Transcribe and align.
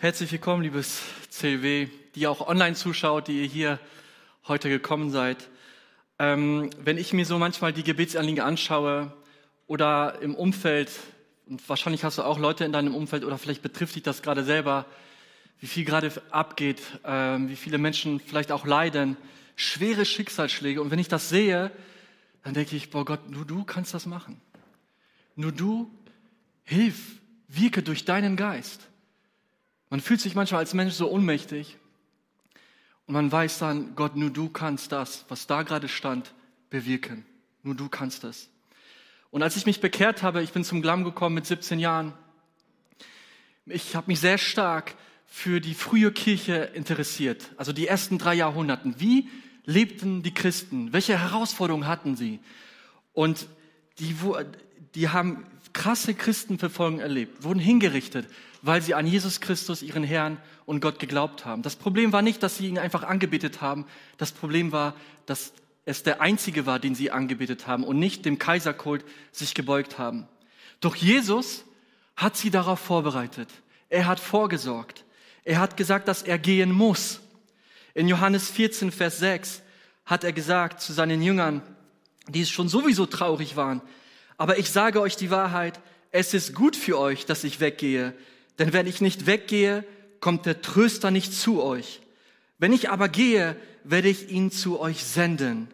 Herzlich 0.00 0.30
willkommen, 0.30 0.62
liebes 0.62 1.02
CLW, 1.28 1.88
die 2.14 2.28
auch 2.28 2.46
online 2.46 2.76
zuschaut, 2.76 3.26
die 3.26 3.40
ihr 3.40 3.48
hier 3.48 3.80
heute 4.46 4.68
gekommen 4.68 5.10
seid. 5.10 5.48
Ähm, 6.20 6.70
wenn 6.78 6.98
ich 6.98 7.12
mir 7.12 7.26
so 7.26 7.36
manchmal 7.36 7.72
die 7.72 7.82
Gebetsanliegen 7.82 8.40
anschaue 8.40 9.12
oder 9.66 10.20
im 10.20 10.36
Umfeld, 10.36 10.92
und 11.48 11.68
wahrscheinlich 11.68 12.04
hast 12.04 12.16
du 12.16 12.22
auch 12.22 12.38
Leute 12.38 12.64
in 12.64 12.70
deinem 12.70 12.94
Umfeld 12.94 13.24
oder 13.24 13.38
vielleicht 13.38 13.60
betrifft 13.60 13.96
dich 13.96 14.04
das 14.04 14.22
gerade 14.22 14.44
selber, 14.44 14.86
wie 15.58 15.66
viel 15.66 15.84
gerade 15.84 16.12
abgeht, 16.30 16.80
ähm, 17.04 17.48
wie 17.48 17.56
viele 17.56 17.78
Menschen 17.78 18.20
vielleicht 18.20 18.52
auch 18.52 18.66
leiden, 18.66 19.16
schwere 19.56 20.04
Schicksalsschläge. 20.04 20.80
Und 20.80 20.92
wenn 20.92 21.00
ich 21.00 21.08
das 21.08 21.28
sehe, 21.28 21.72
dann 22.44 22.54
denke 22.54 22.76
ich, 22.76 22.90
boah 22.90 23.04
Gott, 23.04 23.28
nur 23.28 23.44
du 23.44 23.64
kannst 23.64 23.94
das 23.94 24.06
machen. 24.06 24.40
Nur 25.34 25.50
du 25.50 25.90
hilf, 26.62 27.18
wirke 27.48 27.82
durch 27.82 28.04
deinen 28.04 28.36
Geist. 28.36 28.88
Man 29.90 30.00
fühlt 30.00 30.20
sich 30.20 30.34
manchmal 30.34 30.60
als 30.60 30.74
Mensch 30.74 30.94
so 30.94 31.10
ohnmächtig 31.10 31.76
und 33.06 33.14
man 33.14 33.32
weiß 33.32 33.58
dann, 33.58 33.94
Gott, 33.94 34.16
nur 34.16 34.30
du 34.30 34.48
kannst 34.48 34.92
das, 34.92 35.24
was 35.28 35.46
da 35.46 35.62
gerade 35.62 35.88
stand, 35.88 36.34
bewirken. 36.68 37.24
Nur 37.62 37.74
du 37.74 37.88
kannst 37.88 38.24
es. 38.24 38.50
Und 39.30 39.42
als 39.42 39.56
ich 39.56 39.66
mich 39.66 39.80
bekehrt 39.80 40.22
habe, 40.22 40.42
ich 40.42 40.52
bin 40.52 40.64
zum 40.64 40.82
Glamm 40.82 41.04
gekommen 41.04 41.34
mit 41.34 41.46
17 41.46 41.78
Jahren, 41.78 42.12
ich 43.66 43.96
habe 43.96 44.10
mich 44.10 44.20
sehr 44.20 44.38
stark 44.38 44.94
für 45.26 45.60
die 45.60 45.74
frühe 45.74 46.10
Kirche 46.12 46.70
interessiert, 46.74 47.50
also 47.56 47.72
die 47.72 47.86
ersten 47.86 48.18
drei 48.18 48.34
Jahrhunderten. 48.34 48.98
Wie 48.98 49.28
lebten 49.64 50.22
die 50.22 50.32
Christen? 50.32 50.92
Welche 50.92 51.18
Herausforderungen 51.18 51.86
hatten 51.86 52.16
sie? 52.16 52.40
Und 53.12 53.46
die, 53.98 54.16
die 54.94 55.10
haben 55.10 55.44
krasse 55.74 56.14
Christenverfolgung 56.14 57.00
erlebt, 57.00 57.42
wurden 57.42 57.60
hingerichtet, 57.60 58.26
weil 58.62 58.82
sie 58.82 58.94
an 58.94 59.06
Jesus 59.06 59.40
Christus, 59.40 59.82
ihren 59.82 60.04
Herrn 60.04 60.38
und 60.66 60.80
Gott 60.80 60.98
geglaubt 60.98 61.44
haben. 61.44 61.62
Das 61.62 61.76
Problem 61.76 62.12
war 62.12 62.22
nicht, 62.22 62.42
dass 62.42 62.56
sie 62.56 62.68
ihn 62.68 62.78
einfach 62.78 63.02
angebetet 63.04 63.60
haben. 63.60 63.86
Das 64.16 64.32
Problem 64.32 64.72
war, 64.72 64.94
dass 65.26 65.52
es 65.84 66.02
der 66.02 66.20
einzige 66.20 66.66
war, 66.66 66.78
den 66.78 66.94
sie 66.94 67.10
angebetet 67.10 67.66
haben 67.66 67.84
und 67.84 67.98
nicht 67.98 68.24
dem 68.24 68.38
Kaiserkult 68.38 69.04
sich 69.32 69.54
gebeugt 69.54 69.98
haben. 69.98 70.26
Doch 70.80 70.96
Jesus 70.96 71.64
hat 72.16 72.36
sie 72.36 72.50
darauf 72.50 72.80
vorbereitet. 72.80 73.48
Er 73.88 74.06
hat 74.06 74.20
vorgesorgt. 74.20 75.04
Er 75.44 75.60
hat 75.60 75.76
gesagt, 75.76 76.08
dass 76.08 76.22
er 76.22 76.38
gehen 76.38 76.72
muss. 76.72 77.20
In 77.94 78.08
Johannes 78.08 78.50
14, 78.50 78.90
Vers 78.90 79.18
6 79.18 79.62
hat 80.04 80.24
er 80.24 80.32
gesagt 80.32 80.80
zu 80.80 80.92
seinen 80.92 81.22
Jüngern, 81.22 81.62
die 82.28 82.44
schon 82.44 82.68
sowieso 82.68 83.06
traurig 83.06 83.56
waren, 83.56 83.80
aber 84.38 84.58
ich 84.58 84.70
sage 84.70 85.00
euch 85.00 85.16
die 85.16 85.30
Wahrheit, 85.30 85.80
es 86.12 86.32
ist 86.32 86.54
gut 86.54 86.76
für 86.76 86.98
euch, 86.98 87.26
dass 87.26 87.44
ich 87.44 87.60
weggehe, 87.60 88.14
denn 88.58 88.72
wenn 88.72 88.86
ich 88.86 89.00
nicht 89.00 89.26
weggehe, 89.26 89.84
kommt 90.20 90.46
der 90.46 90.62
Tröster 90.62 91.10
nicht 91.10 91.32
zu 91.32 91.62
euch. 91.62 92.00
Wenn 92.58 92.72
ich 92.72 92.90
aber 92.90 93.08
gehe, 93.08 93.56
werde 93.84 94.08
ich 94.08 94.30
ihn 94.30 94.50
zu 94.50 94.80
euch 94.80 95.04
senden. 95.04 95.68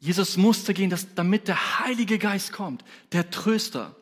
Jesus 0.00 0.36
musste 0.36 0.74
gehen, 0.74 0.90
dass, 0.90 1.14
damit 1.14 1.48
der 1.48 1.80
Heilige 1.80 2.18
Geist 2.18 2.52
kommt, 2.52 2.84
der 3.12 3.30
Tröster. 3.30 3.96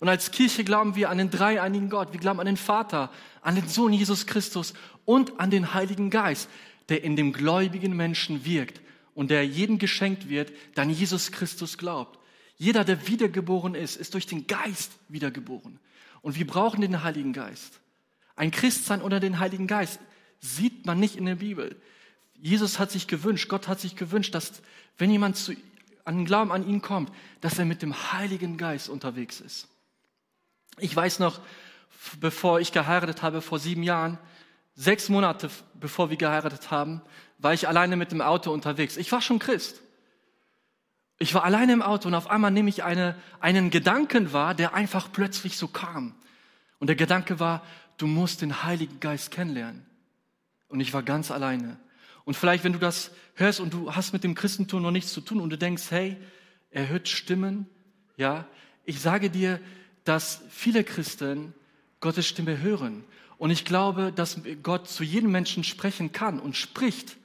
Und 0.00 0.08
als 0.08 0.30
Kirche 0.30 0.64
glauben 0.64 0.96
wir 0.96 1.08
an 1.08 1.18
den 1.18 1.30
dreieinigen 1.30 1.88
Gott. 1.88 2.12
Wir 2.12 2.20
glauben 2.20 2.40
an 2.40 2.46
den 2.46 2.56
Vater, 2.56 3.10
an 3.40 3.54
den 3.54 3.68
Sohn 3.68 3.92
Jesus 3.92 4.26
Christus 4.26 4.74
und 5.04 5.40
an 5.40 5.50
den 5.50 5.72
Heiligen 5.72 6.10
Geist, 6.10 6.48
der 6.88 7.04
in 7.04 7.16
dem 7.16 7.32
gläubigen 7.32 7.96
Menschen 7.96 8.44
wirkt 8.44 8.80
und 9.14 9.30
der 9.30 9.46
jedem 9.46 9.78
geschenkt 9.78 10.28
wird, 10.28 10.52
der 10.76 10.82
an 10.82 10.90
Jesus 10.90 11.32
Christus 11.32 11.78
glaubt. 11.78 12.18
Jeder, 12.56 12.84
der 12.84 13.06
wiedergeboren 13.08 13.74
ist, 13.74 13.96
ist 13.96 14.14
durch 14.14 14.26
den 14.26 14.46
Geist 14.46 14.92
wiedergeboren. 15.08 15.78
Und 16.24 16.36
wir 16.36 16.46
brauchen 16.46 16.80
den 16.80 17.02
Heiligen 17.02 17.34
Geist. 17.34 17.80
Ein 18.34 18.50
Christsein 18.50 19.02
unter 19.02 19.20
den 19.20 19.40
Heiligen 19.40 19.66
Geist 19.66 20.00
sieht 20.40 20.86
man 20.86 20.98
nicht 20.98 21.16
in 21.16 21.26
der 21.26 21.34
Bibel. 21.34 21.78
Jesus 22.32 22.78
hat 22.78 22.90
sich 22.90 23.06
gewünscht, 23.06 23.50
Gott 23.50 23.68
hat 23.68 23.78
sich 23.78 23.94
gewünscht, 23.94 24.34
dass 24.34 24.62
wenn 24.96 25.10
jemand 25.10 25.36
zu, 25.36 25.52
an 26.06 26.16
den 26.16 26.24
Glauben 26.24 26.50
an 26.50 26.66
ihn 26.66 26.80
kommt, 26.80 27.12
dass 27.42 27.58
er 27.58 27.66
mit 27.66 27.82
dem 27.82 28.12
Heiligen 28.12 28.56
Geist 28.56 28.88
unterwegs 28.88 29.38
ist. 29.42 29.68
Ich 30.78 30.96
weiß 30.96 31.18
noch, 31.18 31.42
bevor 32.20 32.58
ich 32.58 32.72
geheiratet 32.72 33.20
habe, 33.20 33.42
vor 33.42 33.58
sieben 33.58 33.82
Jahren, 33.82 34.18
sechs 34.74 35.10
Monate 35.10 35.50
bevor 35.74 36.08
wir 36.08 36.16
geheiratet 36.16 36.70
haben, 36.70 37.02
war 37.36 37.52
ich 37.52 37.68
alleine 37.68 37.96
mit 37.96 38.12
dem 38.12 38.22
Auto 38.22 38.50
unterwegs. 38.50 38.96
Ich 38.96 39.12
war 39.12 39.20
schon 39.20 39.38
Christ. 39.38 39.82
Ich 41.18 41.34
war 41.34 41.44
alleine 41.44 41.72
im 41.72 41.82
Auto 41.82 42.08
und 42.08 42.14
auf 42.14 42.28
einmal 42.28 42.50
nehme 42.50 42.68
ich 42.68 42.82
eine, 42.82 43.14
einen 43.40 43.70
Gedanken 43.70 44.32
wahr, 44.32 44.54
der 44.54 44.74
einfach 44.74 45.12
plötzlich 45.12 45.56
so 45.56 45.68
kam. 45.68 46.14
Und 46.78 46.88
der 46.88 46.96
Gedanke 46.96 47.38
war, 47.40 47.62
du 47.98 48.06
musst 48.06 48.42
den 48.42 48.64
Heiligen 48.64 49.00
Geist 49.00 49.30
kennenlernen. 49.30 49.86
Und 50.68 50.80
ich 50.80 50.92
war 50.92 51.02
ganz 51.02 51.30
alleine. 51.30 51.78
Und 52.24 52.36
vielleicht, 52.36 52.64
wenn 52.64 52.72
du 52.72 52.78
das 52.78 53.12
hörst 53.34 53.60
und 53.60 53.72
du 53.72 53.94
hast 53.94 54.12
mit 54.12 54.24
dem 54.24 54.34
Christentum 54.34 54.82
noch 54.82 54.90
nichts 54.90 55.12
zu 55.12 55.20
tun 55.20 55.40
und 55.40 55.50
du 55.50 55.58
denkst, 55.58 55.90
hey, 55.90 56.16
er 56.70 56.88
hört 56.88 57.08
Stimmen, 57.08 57.66
ja, 58.16 58.46
ich 58.84 59.00
sage 59.00 59.30
dir, 59.30 59.60
dass 60.04 60.42
viele 60.50 60.84
Christen 60.84 61.54
Gottes 62.00 62.26
Stimme 62.26 62.60
hören. 62.60 63.04
Und 63.38 63.50
ich 63.50 63.64
glaube, 63.64 64.12
dass 64.12 64.40
Gott 64.62 64.88
zu 64.88 65.04
jedem 65.04 65.30
Menschen 65.30 65.64
sprechen 65.64 66.12
kann 66.12 66.38
und 66.38 66.56
spricht. 66.56 67.16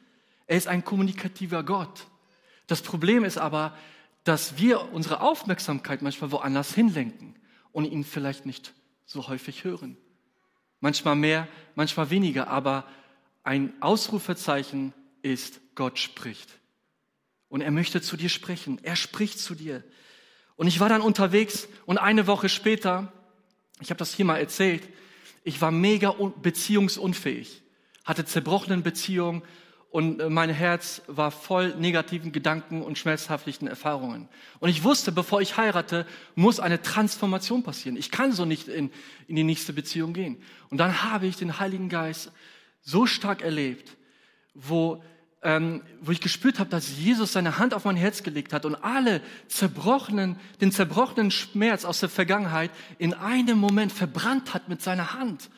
Er 0.48 0.58
ist 0.58 0.68
ein 0.68 0.84
kommunikativer 0.84 1.64
Gott. 1.64 2.08
Das 2.70 2.84
Problem 2.84 3.24
ist 3.24 3.40
aber, 3.40 3.76
dass 4.24 4.60
wir 4.60 4.94
unsere 4.94 5.22
Aufmerksamkeit 5.22 6.04
manchmal 6.04 6.32
woanders 6.32 6.74
hinlenken 6.74 7.36
und 7.72 7.86
ihn 7.86 8.04
vielleicht 8.04 8.46
nicht 8.46 8.76
so 9.08 9.28
häufig 9.28 9.64
hören. 9.64 9.98
Manchmal 10.80 11.16
mehr, 11.16 11.48
manchmal 11.74 12.12
weniger, 12.12 12.48
aber 12.48 12.86
ein 13.44 13.74
Ausrufezeichen 13.82 14.94
ist, 15.24 15.60
Gott 15.74 15.98
spricht. 15.98 16.48
Und 17.48 17.62
er 17.62 17.72
möchte 17.72 18.02
zu 18.02 18.16
dir 18.18 18.30
sprechen. 18.30 18.80
Er 18.84 18.96
spricht 18.96 19.40
zu 19.40 19.56
dir. 19.56 19.84
Und 20.56 20.68
ich 20.68 20.80
war 20.80 20.90
dann 20.90 21.02
unterwegs 21.02 21.68
und 21.88 21.98
eine 21.98 22.28
Woche 22.28 22.50
später, 22.50 23.12
ich 23.80 23.90
habe 23.90 23.98
das 23.98 24.14
hier 24.14 24.26
mal 24.26 24.38
erzählt, 24.38 24.88
ich 25.44 25.60
war 25.60 25.72
mega 25.72 26.12
beziehungsunfähig, 26.12 27.64
hatte 28.06 28.26
zerbrochenen 28.26 28.84
Beziehungen 28.84 29.42
und 29.90 30.20
äh, 30.20 30.30
mein 30.30 30.50
Herz 30.50 31.02
war 31.08 31.32
voll 31.32 31.76
negativen 31.76 32.32
Gedanken 32.32 32.82
und 32.82 32.98
schmerzhaften 32.98 33.68
Erfahrungen. 33.68 34.30
Und 34.60 34.70
ich 34.70 34.84
wusste, 34.84 35.12
bevor 35.12 35.42
ich 35.42 35.58
heirate, 35.58 36.06
muss 36.36 36.60
eine 36.60 36.82
Transformation 36.82 37.64
passieren. 37.64 37.98
Ich 37.98 38.12
kann 38.12 38.32
so 38.32 38.46
nicht 38.46 38.68
in, 38.68 38.92
in 39.28 39.36
die 39.36 39.44
nächste 39.44 39.74
Beziehung 39.74 40.14
gehen. 40.14 40.38
Und 40.70 40.78
dann 40.78 41.04
habe 41.04 41.26
ich 41.26 41.38
den 41.38 41.60
Heiligen 41.60 41.90
Geist 41.90 42.32
so 42.82 43.08
stark 43.08 43.42
erlebt, 43.42 43.98
wo, 44.54 45.04
ähm, 45.42 45.82
wo 46.02 46.12
ich 46.12 46.22
gespürt 46.22 46.60
habe, 46.60 46.70
dass 46.70 46.98
Jesus 47.00 47.34
seine 47.34 47.58
Hand 47.58 47.74
auf 47.74 47.86
mein 47.86 47.96
Herz 47.96 48.22
gelegt 48.22 48.54
hat 48.54 48.66
und 48.66 48.76
alle 48.76 49.22
zerbrochenen, 49.48 50.38
den 50.62 50.72
zerbrochenen 50.72 51.32
Schmerz 51.32 51.84
aus 51.84 52.00
der 52.00 52.10
Vergangenheit 52.10 52.70
in 53.00 53.16
einem 53.16 53.58
Moment 53.58 53.92
verbrannt 53.92 54.54
hat 54.54 54.70
mit 54.70 54.84
seiner 54.84 55.14
Hand, 55.14 55.50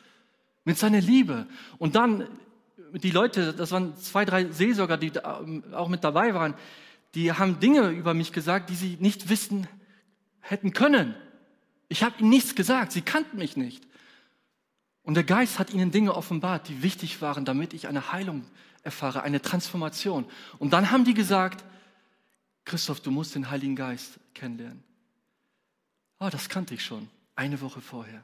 mit 0.64 0.78
seiner 0.78 1.02
Liebe. 1.02 1.46
Und 1.76 1.96
dann 1.96 2.26
die 2.92 3.10
Leute, 3.10 3.52
das 3.52 3.70
waren 3.70 3.96
zwei, 3.96 4.24
drei 4.24 4.50
Seelsorger, 4.50 4.96
die 4.96 5.12
auch 5.24 5.88
mit 5.88 6.04
dabei 6.04 6.34
waren, 6.34 6.54
die 7.14 7.32
haben 7.32 7.60
Dinge 7.60 7.88
über 7.90 8.14
mich 8.14 8.32
gesagt, 8.32 8.70
die 8.70 8.74
sie 8.74 8.96
nicht 9.00 9.28
wissen 9.28 9.66
hätten 10.40 10.72
können. 10.72 11.14
Ich 11.88 12.02
habe 12.02 12.18
ihnen 12.20 12.30
nichts 12.30 12.54
gesagt, 12.54 12.92
sie 12.92 13.02
kannten 13.02 13.38
mich 13.38 13.56
nicht. 13.56 13.86
Und 15.02 15.14
der 15.14 15.24
Geist 15.24 15.58
hat 15.58 15.70
ihnen 15.70 15.90
Dinge 15.90 16.14
offenbart, 16.14 16.68
die 16.68 16.82
wichtig 16.82 17.20
waren, 17.20 17.44
damit 17.44 17.74
ich 17.74 17.88
eine 17.88 18.12
Heilung 18.12 18.44
erfahre, 18.82 19.22
eine 19.22 19.42
Transformation. 19.42 20.26
Und 20.58 20.72
dann 20.72 20.90
haben 20.90 21.04
die 21.04 21.14
gesagt, 21.14 21.64
Christoph, 22.64 23.00
du 23.00 23.10
musst 23.10 23.34
den 23.34 23.50
Heiligen 23.50 23.76
Geist 23.76 24.20
kennenlernen. 24.34 24.82
Oh, 26.20 26.28
das 26.30 26.48
kannte 26.48 26.74
ich 26.74 26.84
schon, 26.84 27.08
eine 27.34 27.60
Woche 27.60 27.80
vorher. 27.80 28.22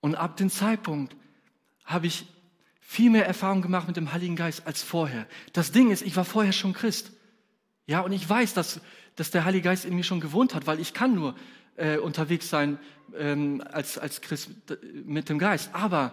Und 0.00 0.16
ab 0.16 0.36
dem 0.36 0.50
Zeitpunkt 0.50 1.14
habe 1.84 2.06
ich 2.06 2.26
viel 2.90 3.10
mehr 3.10 3.24
Erfahrung 3.24 3.62
gemacht 3.62 3.86
mit 3.86 3.96
dem 3.96 4.12
Heiligen 4.12 4.34
Geist 4.34 4.66
als 4.66 4.82
vorher. 4.82 5.28
Das 5.52 5.70
Ding 5.70 5.92
ist, 5.92 6.02
ich 6.02 6.16
war 6.16 6.24
vorher 6.24 6.52
schon 6.52 6.72
Christ. 6.72 7.12
Ja, 7.86 8.00
und 8.00 8.10
ich 8.10 8.28
weiß, 8.28 8.52
dass, 8.52 8.80
dass 9.14 9.30
der 9.30 9.44
Heilige 9.44 9.62
Geist 9.62 9.84
in 9.84 9.94
mir 9.94 10.02
schon 10.02 10.18
gewohnt 10.18 10.56
hat, 10.56 10.66
weil 10.66 10.80
ich 10.80 10.92
kann 10.92 11.14
nur 11.14 11.36
äh, 11.76 11.98
unterwegs 11.98 12.50
sein 12.50 12.80
ähm, 13.16 13.62
als, 13.70 13.96
als 13.96 14.22
Christ 14.22 14.50
mit 15.04 15.28
dem 15.28 15.38
Geist. 15.38 15.70
Aber 15.72 16.10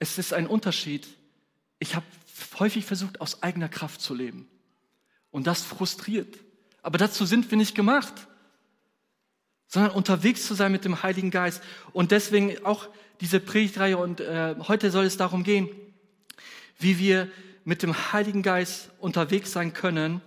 es 0.00 0.18
ist 0.18 0.32
ein 0.32 0.48
Unterschied. 0.48 1.06
Ich 1.78 1.94
habe 1.94 2.04
häufig 2.58 2.84
versucht, 2.84 3.20
aus 3.20 3.44
eigener 3.44 3.68
Kraft 3.68 4.00
zu 4.00 4.12
leben. 4.12 4.48
Und 5.30 5.46
das 5.46 5.62
frustriert. 5.62 6.36
Aber 6.82 6.98
dazu 6.98 7.26
sind 7.26 7.48
wir 7.48 7.56
nicht 7.56 7.76
gemacht, 7.76 8.26
sondern 9.68 9.92
unterwegs 9.92 10.48
zu 10.48 10.54
sein 10.54 10.72
mit 10.72 10.84
dem 10.84 11.04
Heiligen 11.04 11.30
Geist. 11.30 11.62
Und 11.92 12.10
deswegen 12.10 12.64
auch 12.64 12.88
diese 13.20 13.38
Predigtreihe. 13.38 13.96
Und 13.96 14.18
äh, 14.18 14.56
heute 14.66 14.90
soll 14.90 15.04
es 15.04 15.16
darum 15.16 15.44
gehen, 15.44 15.68
wie 16.78 16.98
wir 16.98 17.28
mit 17.64 17.82
dem 17.82 18.12
Heiligen 18.12 18.42
Geist 18.42 18.90
unterwegs 18.98 19.52
sein 19.52 19.72
können, 19.72 20.20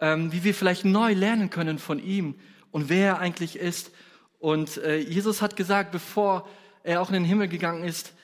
ähm, 0.00 0.32
wie 0.32 0.44
wir 0.44 0.54
vielleicht 0.54 0.84
neu 0.84 1.12
lernen 1.12 1.50
können 1.50 1.78
von 1.78 1.98
ihm 1.98 2.34
und 2.70 2.88
wer 2.88 3.06
er 3.06 3.18
eigentlich 3.18 3.56
ist. 3.56 3.92
Und 4.38 4.78
äh, 4.78 4.98
Jesus 4.98 5.42
hat 5.42 5.56
gesagt, 5.56 5.92
bevor 5.92 6.48
er 6.82 7.00
auch 7.00 7.08
in 7.08 7.14
den 7.14 7.24
Himmel 7.24 7.48
gegangen 7.48 7.84
ist, 7.84 8.14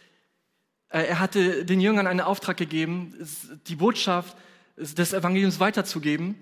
äh, 0.88 1.02
er 1.02 1.20
hatte 1.20 1.64
den 1.64 1.80
Jüngern 1.80 2.06
einen 2.06 2.20
Auftrag 2.20 2.56
gegeben, 2.56 3.14
die 3.66 3.76
Botschaft 3.76 4.36
des 4.76 5.12
Evangeliums 5.12 5.60
weiterzugeben. 5.60 6.34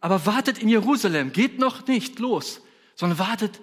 Aber 0.00 0.26
wartet 0.26 0.58
in 0.58 0.68
Jerusalem, 0.68 1.32
geht 1.32 1.58
noch 1.58 1.86
nicht 1.86 2.18
los, 2.18 2.60
sondern 2.94 3.18
wartet, 3.18 3.60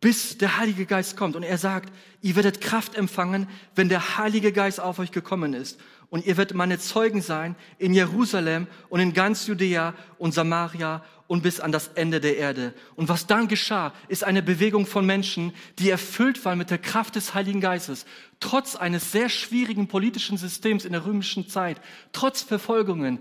bis 0.00 0.38
der 0.38 0.58
Heilige 0.58 0.86
Geist 0.86 1.16
kommt. 1.16 1.36
Und 1.36 1.42
er 1.42 1.58
sagt, 1.58 1.92
ihr 2.22 2.36
werdet 2.36 2.60
Kraft 2.60 2.94
empfangen, 2.96 3.48
wenn 3.74 3.88
der 3.88 4.18
Heilige 4.18 4.52
Geist 4.52 4.80
auf 4.80 4.98
euch 4.98 5.12
gekommen 5.12 5.54
ist. 5.54 5.78
Und 6.16 6.24
ihr 6.24 6.38
werdet 6.38 6.56
meine 6.56 6.78
Zeugen 6.78 7.20
sein 7.20 7.56
in 7.76 7.92
Jerusalem 7.92 8.68
und 8.88 9.00
in 9.00 9.12
ganz 9.12 9.46
Judäa 9.46 9.92
und 10.16 10.32
Samaria 10.32 11.04
und 11.26 11.42
bis 11.42 11.60
an 11.60 11.72
das 11.72 11.88
Ende 11.88 12.22
der 12.22 12.38
Erde. 12.38 12.72
Und 12.94 13.10
was 13.10 13.26
dann 13.26 13.48
geschah, 13.48 13.92
ist 14.08 14.24
eine 14.24 14.42
Bewegung 14.42 14.86
von 14.86 15.04
Menschen, 15.04 15.52
die 15.78 15.90
erfüllt 15.90 16.42
waren 16.46 16.56
mit 16.56 16.70
der 16.70 16.78
Kraft 16.78 17.16
des 17.16 17.34
Heiligen 17.34 17.60
Geistes, 17.60 18.06
trotz 18.40 18.76
eines 18.76 19.12
sehr 19.12 19.28
schwierigen 19.28 19.88
politischen 19.88 20.38
Systems 20.38 20.86
in 20.86 20.92
der 20.92 21.04
römischen 21.04 21.50
Zeit, 21.50 21.82
trotz 22.12 22.40
Verfolgungen, 22.40 23.18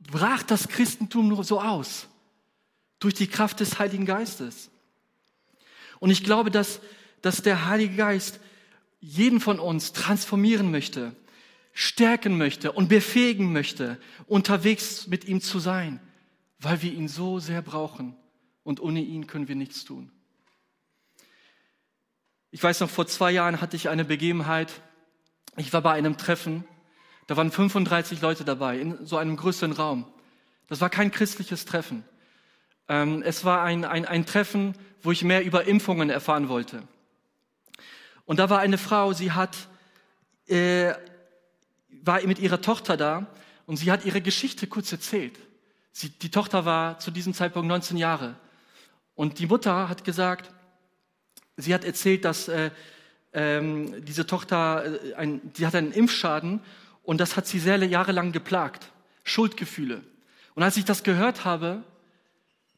brach 0.00 0.42
das 0.42 0.66
Christentum 0.66 1.28
nur 1.28 1.44
so 1.44 1.60
aus, 1.60 2.08
durch 2.98 3.14
die 3.14 3.28
Kraft 3.28 3.60
des 3.60 3.78
Heiligen 3.78 4.06
Geistes. 4.06 4.72
Und 6.00 6.10
ich 6.10 6.24
glaube, 6.24 6.50
dass, 6.50 6.80
dass 7.22 7.42
der 7.42 7.66
Heilige 7.66 7.94
Geist 7.94 8.40
jeden 9.00 9.40
von 9.40 9.58
uns 9.58 9.92
transformieren 9.92 10.70
möchte, 10.70 11.12
stärken 11.72 12.36
möchte 12.38 12.72
und 12.72 12.88
befähigen 12.88 13.52
möchte, 13.52 13.98
unterwegs 14.26 15.06
mit 15.06 15.24
ihm 15.26 15.40
zu 15.40 15.58
sein 15.58 16.00
weil 16.60 16.82
wir 16.82 16.92
ihn 16.92 17.08
so 17.08 17.38
sehr 17.38 17.62
brauchen 17.62 18.14
und 18.62 18.80
ohne 18.80 19.00
ihn 19.00 19.26
können 19.26 19.48
wir 19.48 19.56
nichts 19.56 19.84
tun. 19.84 20.12
Ich 22.50 22.62
weiß 22.62 22.80
noch, 22.80 22.90
vor 22.90 23.06
zwei 23.06 23.30
Jahren 23.30 23.60
hatte 23.60 23.76
ich 23.76 23.88
eine 23.88 24.04
Begebenheit. 24.04 24.82
Ich 25.56 25.72
war 25.72 25.80
bei 25.80 25.92
einem 25.92 26.16
Treffen. 26.18 26.64
Da 27.26 27.36
waren 27.36 27.50
35 27.50 28.20
Leute 28.20 28.44
dabei 28.44 28.78
in 28.78 29.06
so 29.06 29.16
einem 29.16 29.36
größeren 29.36 29.72
Raum. 29.72 30.12
Das 30.66 30.80
war 30.80 30.90
kein 30.90 31.10
christliches 31.10 31.64
Treffen. 31.64 32.04
Ähm, 32.88 33.22
es 33.22 33.44
war 33.44 33.62
ein, 33.62 33.84
ein, 33.84 34.04
ein 34.04 34.26
Treffen, 34.26 34.74
wo 35.02 35.12
ich 35.12 35.24
mehr 35.24 35.44
über 35.44 35.64
Impfungen 35.64 36.10
erfahren 36.10 36.48
wollte. 36.48 36.82
Und 38.26 38.38
da 38.38 38.50
war 38.50 38.58
eine 38.58 38.78
Frau, 38.78 39.12
sie 39.12 39.32
hat, 39.32 39.68
äh, 40.46 40.92
war 42.02 42.24
mit 42.26 42.38
ihrer 42.38 42.60
Tochter 42.60 42.96
da 42.96 43.26
und 43.66 43.76
sie 43.76 43.90
hat 43.90 44.04
ihre 44.04 44.20
Geschichte 44.20 44.66
kurz 44.66 44.92
erzählt. 44.92 45.38
Sie, 45.92 46.10
die 46.10 46.30
Tochter 46.30 46.64
war 46.64 46.98
zu 46.98 47.10
diesem 47.10 47.34
Zeitpunkt 47.34 47.68
19 47.68 47.96
Jahre. 47.96 48.36
Und 49.14 49.38
die 49.38 49.46
Mutter 49.46 49.88
hat 49.88 50.04
gesagt, 50.04 50.50
sie 51.56 51.74
hat 51.74 51.84
erzählt, 51.84 52.24
dass 52.24 52.48
äh, 52.48 52.70
ähm, 53.32 54.04
diese 54.04 54.26
Tochter, 54.26 54.84
äh, 55.04 55.14
ein, 55.14 55.40
die 55.54 55.66
hat 55.66 55.74
einen 55.74 55.92
Impfschaden 55.92 56.60
und 57.02 57.20
das 57.20 57.36
hat 57.36 57.46
sie 57.46 57.58
sehr 57.58 57.76
jahrelang 57.84 58.32
geplagt. 58.32 58.90
Schuldgefühle. 59.24 60.02
Und 60.54 60.62
als 60.62 60.76
ich 60.76 60.84
das 60.84 61.02
gehört 61.02 61.44
habe, 61.44 61.82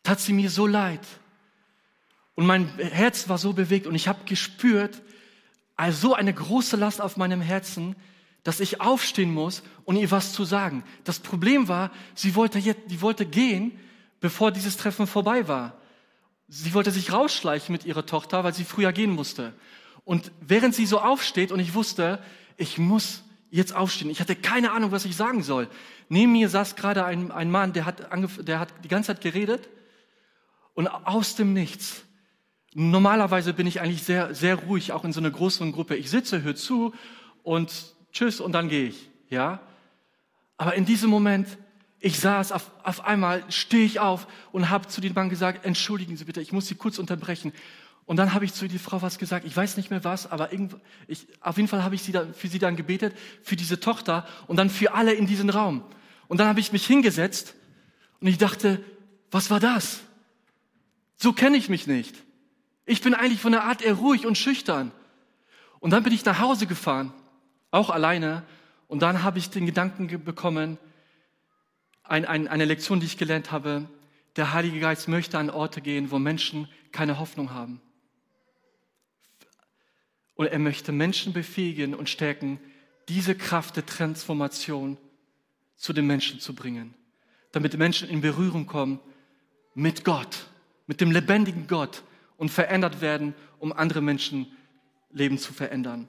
tat 0.02 0.20
sie 0.20 0.32
mir 0.32 0.50
so 0.50 0.66
leid. 0.66 1.00
Und 2.34 2.46
mein 2.46 2.66
Herz 2.78 3.28
war 3.28 3.38
so 3.38 3.52
bewegt 3.52 3.86
und 3.86 3.94
ich 3.94 4.08
habe 4.08 4.24
gespürt, 4.24 5.02
also 5.76 6.08
so 6.08 6.14
eine 6.14 6.32
große 6.32 6.76
Last 6.76 7.00
auf 7.00 7.16
meinem 7.16 7.40
Herzen, 7.40 7.96
dass 8.42 8.60
ich 8.60 8.80
aufstehen 8.80 9.32
muss 9.32 9.62
und 9.84 9.96
ihr 9.96 10.10
was 10.10 10.32
zu 10.32 10.44
sagen. 10.44 10.84
Das 11.04 11.20
Problem 11.20 11.68
war, 11.68 11.90
sie 12.14 12.34
wollte, 12.34 12.58
jetzt, 12.58 12.90
die 12.90 13.00
wollte 13.00 13.26
gehen, 13.26 13.78
bevor 14.20 14.50
dieses 14.50 14.76
Treffen 14.76 15.06
vorbei 15.06 15.48
war. 15.48 15.76
Sie 16.48 16.74
wollte 16.74 16.90
sich 16.90 17.12
rausschleichen 17.12 17.72
mit 17.72 17.84
ihrer 17.84 18.04
Tochter, 18.04 18.44
weil 18.44 18.54
sie 18.54 18.64
früher 18.64 18.92
gehen 18.92 19.10
musste. 19.10 19.54
Und 20.04 20.32
während 20.40 20.74
sie 20.74 20.86
so 20.86 21.00
aufsteht 21.00 21.52
und 21.52 21.60
ich 21.60 21.74
wusste, 21.74 22.22
ich 22.56 22.78
muss 22.78 23.22
jetzt 23.50 23.74
aufstehen, 23.74 24.10
ich 24.10 24.20
hatte 24.20 24.34
keine 24.34 24.72
Ahnung, 24.72 24.92
was 24.92 25.04
ich 25.04 25.16
sagen 25.16 25.42
soll. 25.42 25.68
Neben 26.08 26.32
mir 26.32 26.48
saß 26.48 26.74
gerade 26.76 27.04
ein, 27.04 27.30
ein 27.30 27.50
Mann, 27.50 27.72
der 27.72 27.86
hat, 27.86 28.08
der 28.46 28.58
hat 28.58 28.72
die 28.82 28.88
ganze 28.88 29.08
Zeit 29.08 29.20
geredet 29.20 29.68
und 30.74 30.88
aus 30.88 31.36
dem 31.36 31.52
Nichts. 31.52 32.02
Normalerweise 32.74 33.52
bin 33.52 33.66
ich 33.66 33.80
eigentlich 33.80 34.02
sehr, 34.02 34.34
sehr 34.34 34.56
ruhig, 34.56 34.92
auch 34.92 35.04
in 35.04 35.12
so 35.12 35.20
einer 35.20 35.30
größeren 35.30 35.72
Gruppe. 35.72 35.94
Ich 35.96 36.10
sitze, 36.10 36.42
höre 36.42 36.56
zu 36.56 36.94
und 37.42 37.91
tschüss 38.12 38.40
und 38.40 38.52
dann 38.52 38.68
gehe 38.68 38.88
ich, 38.88 39.10
ja. 39.28 39.60
Aber 40.56 40.74
in 40.74 40.84
diesem 40.84 41.10
Moment, 41.10 41.48
ich 41.98 42.18
saß, 42.18 42.52
auf, 42.52 42.70
auf 42.82 43.04
einmal 43.04 43.44
stehe 43.48 43.84
ich 43.84 44.00
auf 44.00 44.26
und 44.52 44.70
habe 44.70 44.88
zu 44.88 45.00
dem 45.00 45.14
Mann 45.14 45.28
gesagt, 45.28 45.64
entschuldigen 45.64 46.16
Sie 46.16 46.24
bitte, 46.24 46.40
ich 46.40 46.52
muss 46.52 46.66
Sie 46.66 46.74
kurz 46.74 46.98
unterbrechen. 46.98 47.52
Und 48.04 48.16
dann 48.16 48.34
habe 48.34 48.44
ich 48.44 48.52
zu 48.52 48.66
der 48.66 48.80
Frau 48.80 49.00
was 49.00 49.18
gesagt, 49.18 49.46
ich 49.46 49.56
weiß 49.56 49.76
nicht 49.76 49.90
mehr 49.90 50.04
was, 50.04 50.30
aber 50.30 50.52
irgend, 50.52 50.76
ich, 51.06 51.26
auf 51.40 51.56
jeden 51.56 51.68
Fall 51.68 51.84
habe 51.84 51.94
ich 51.94 52.02
sie 52.02 52.12
dann, 52.12 52.34
für 52.34 52.48
sie 52.48 52.58
dann 52.58 52.74
gebetet, 52.74 53.16
für 53.42 53.56
diese 53.56 53.78
Tochter 53.78 54.26
und 54.48 54.56
dann 54.56 54.70
für 54.70 54.94
alle 54.94 55.12
in 55.12 55.26
diesem 55.26 55.50
Raum. 55.50 55.84
Und 56.26 56.38
dann 56.38 56.48
habe 56.48 56.60
ich 56.60 56.72
mich 56.72 56.84
hingesetzt 56.84 57.54
und 58.20 58.26
ich 58.26 58.38
dachte, 58.38 58.82
was 59.30 59.50
war 59.50 59.60
das? 59.60 60.00
So 61.16 61.32
kenne 61.32 61.56
ich 61.56 61.68
mich 61.68 61.86
nicht. 61.86 62.16
Ich 62.86 63.00
bin 63.00 63.14
eigentlich 63.14 63.40
von 63.40 63.52
der 63.52 63.64
Art 63.64 63.80
eher 63.82 63.94
ruhig 63.94 64.26
und 64.26 64.36
schüchtern. 64.36 64.90
Und 65.78 65.90
dann 65.90 66.02
bin 66.02 66.12
ich 66.12 66.24
nach 66.24 66.40
Hause 66.40 66.66
gefahren 66.66 67.12
auch 67.72 67.90
alleine. 67.90 68.44
Und 68.86 69.02
dann 69.02 69.24
habe 69.24 69.40
ich 69.40 69.50
den 69.50 69.66
Gedanken 69.66 70.06
bekommen, 70.24 70.78
ein, 72.04 72.24
ein, 72.24 72.46
eine 72.46 72.64
Lektion, 72.64 73.00
die 73.00 73.06
ich 73.06 73.18
gelernt 73.18 73.50
habe, 73.50 73.88
der 74.36 74.52
Heilige 74.52 74.78
Geist 74.78 75.08
möchte 75.08 75.38
an 75.38 75.50
Orte 75.50 75.80
gehen, 75.80 76.10
wo 76.10 76.18
Menschen 76.18 76.68
keine 76.92 77.18
Hoffnung 77.18 77.52
haben. 77.52 77.80
Und 80.34 80.46
er 80.46 80.58
möchte 80.58 80.92
Menschen 80.92 81.32
befähigen 81.32 81.94
und 81.94 82.08
stärken, 82.08 82.60
diese 83.08 83.34
Kraft 83.34 83.76
der 83.76 83.86
Transformation 83.86 84.96
zu 85.76 85.92
den 85.92 86.06
Menschen 86.06 86.40
zu 86.40 86.54
bringen, 86.54 86.94
damit 87.50 87.76
Menschen 87.76 88.08
in 88.08 88.20
Berührung 88.20 88.66
kommen 88.66 89.00
mit 89.74 90.04
Gott, 90.04 90.46
mit 90.86 91.00
dem 91.00 91.10
lebendigen 91.10 91.66
Gott 91.66 92.02
und 92.36 92.50
verändert 92.50 93.00
werden, 93.00 93.34
um 93.58 93.72
andere 93.72 94.00
Menschenleben 94.00 95.38
zu 95.38 95.52
verändern. 95.52 96.08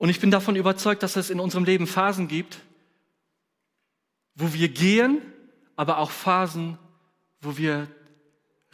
Und 0.00 0.08
ich 0.08 0.18
bin 0.18 0.30
davon 0.30 0.56
überzeugt, 0.56 1.02
dass 1.02 1.16
es 1.16 1.28
in 1.28 1.40
unserem 1.40 1.66
Leben 1.66 1.86
Phasen 1.86 2.26
gibt, 2.26 2.60
wo 4.34 4.54
wir 4.54 4.70
gehen, 4.70 5.20
aber 5.76 5.98
auch 5.98 6.10
Phasen, 6.10 6.78
wo 7.42 7.58
wir 7.58 7.86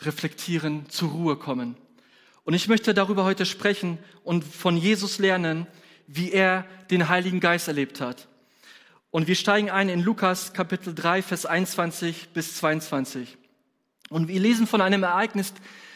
reflektieren, 0.03 0.89
zur 0.89 1.11
Ruhe 1.11 1.35
kommen. 1.35 1.77
Und 2.45 2.55
ich 2.55 2.69
möchte 2.69 2.95
darüber 2.95 3.25
heute 3.25 3.45
sprechen 3.45 3.99
und 4.23 4.45
von 4.45 4.77
Jesus 4.77 5.19
lernen, 5.19 5.67
wie 6.07 6.31
er 6.31 6.65
den 6.93 7.09
Heiligen 7.09 7.41
Geist 7.41 7.67
erlebt 7.67 8.01
hat. 8.01 8.29
Und 9.11 9.27
wir 9.27 9.35
steigen 9.35 9.69
ein 9.69 9.89
in 9.89 10.05
Lukas 10.05 10.53
Kapitel 10.53 10.95
3, 10.95 11.23
Vers 11.23 11.45
21 11.45 12.29
bis 12.35 12.57
22. 12.59 13.37
Und 14.11 14.29
wir 14.29 14.39
lesen 14.39 14.69
von 14.69 14.81
einem 14.81 15.03
Ereignis, 15.03 15.55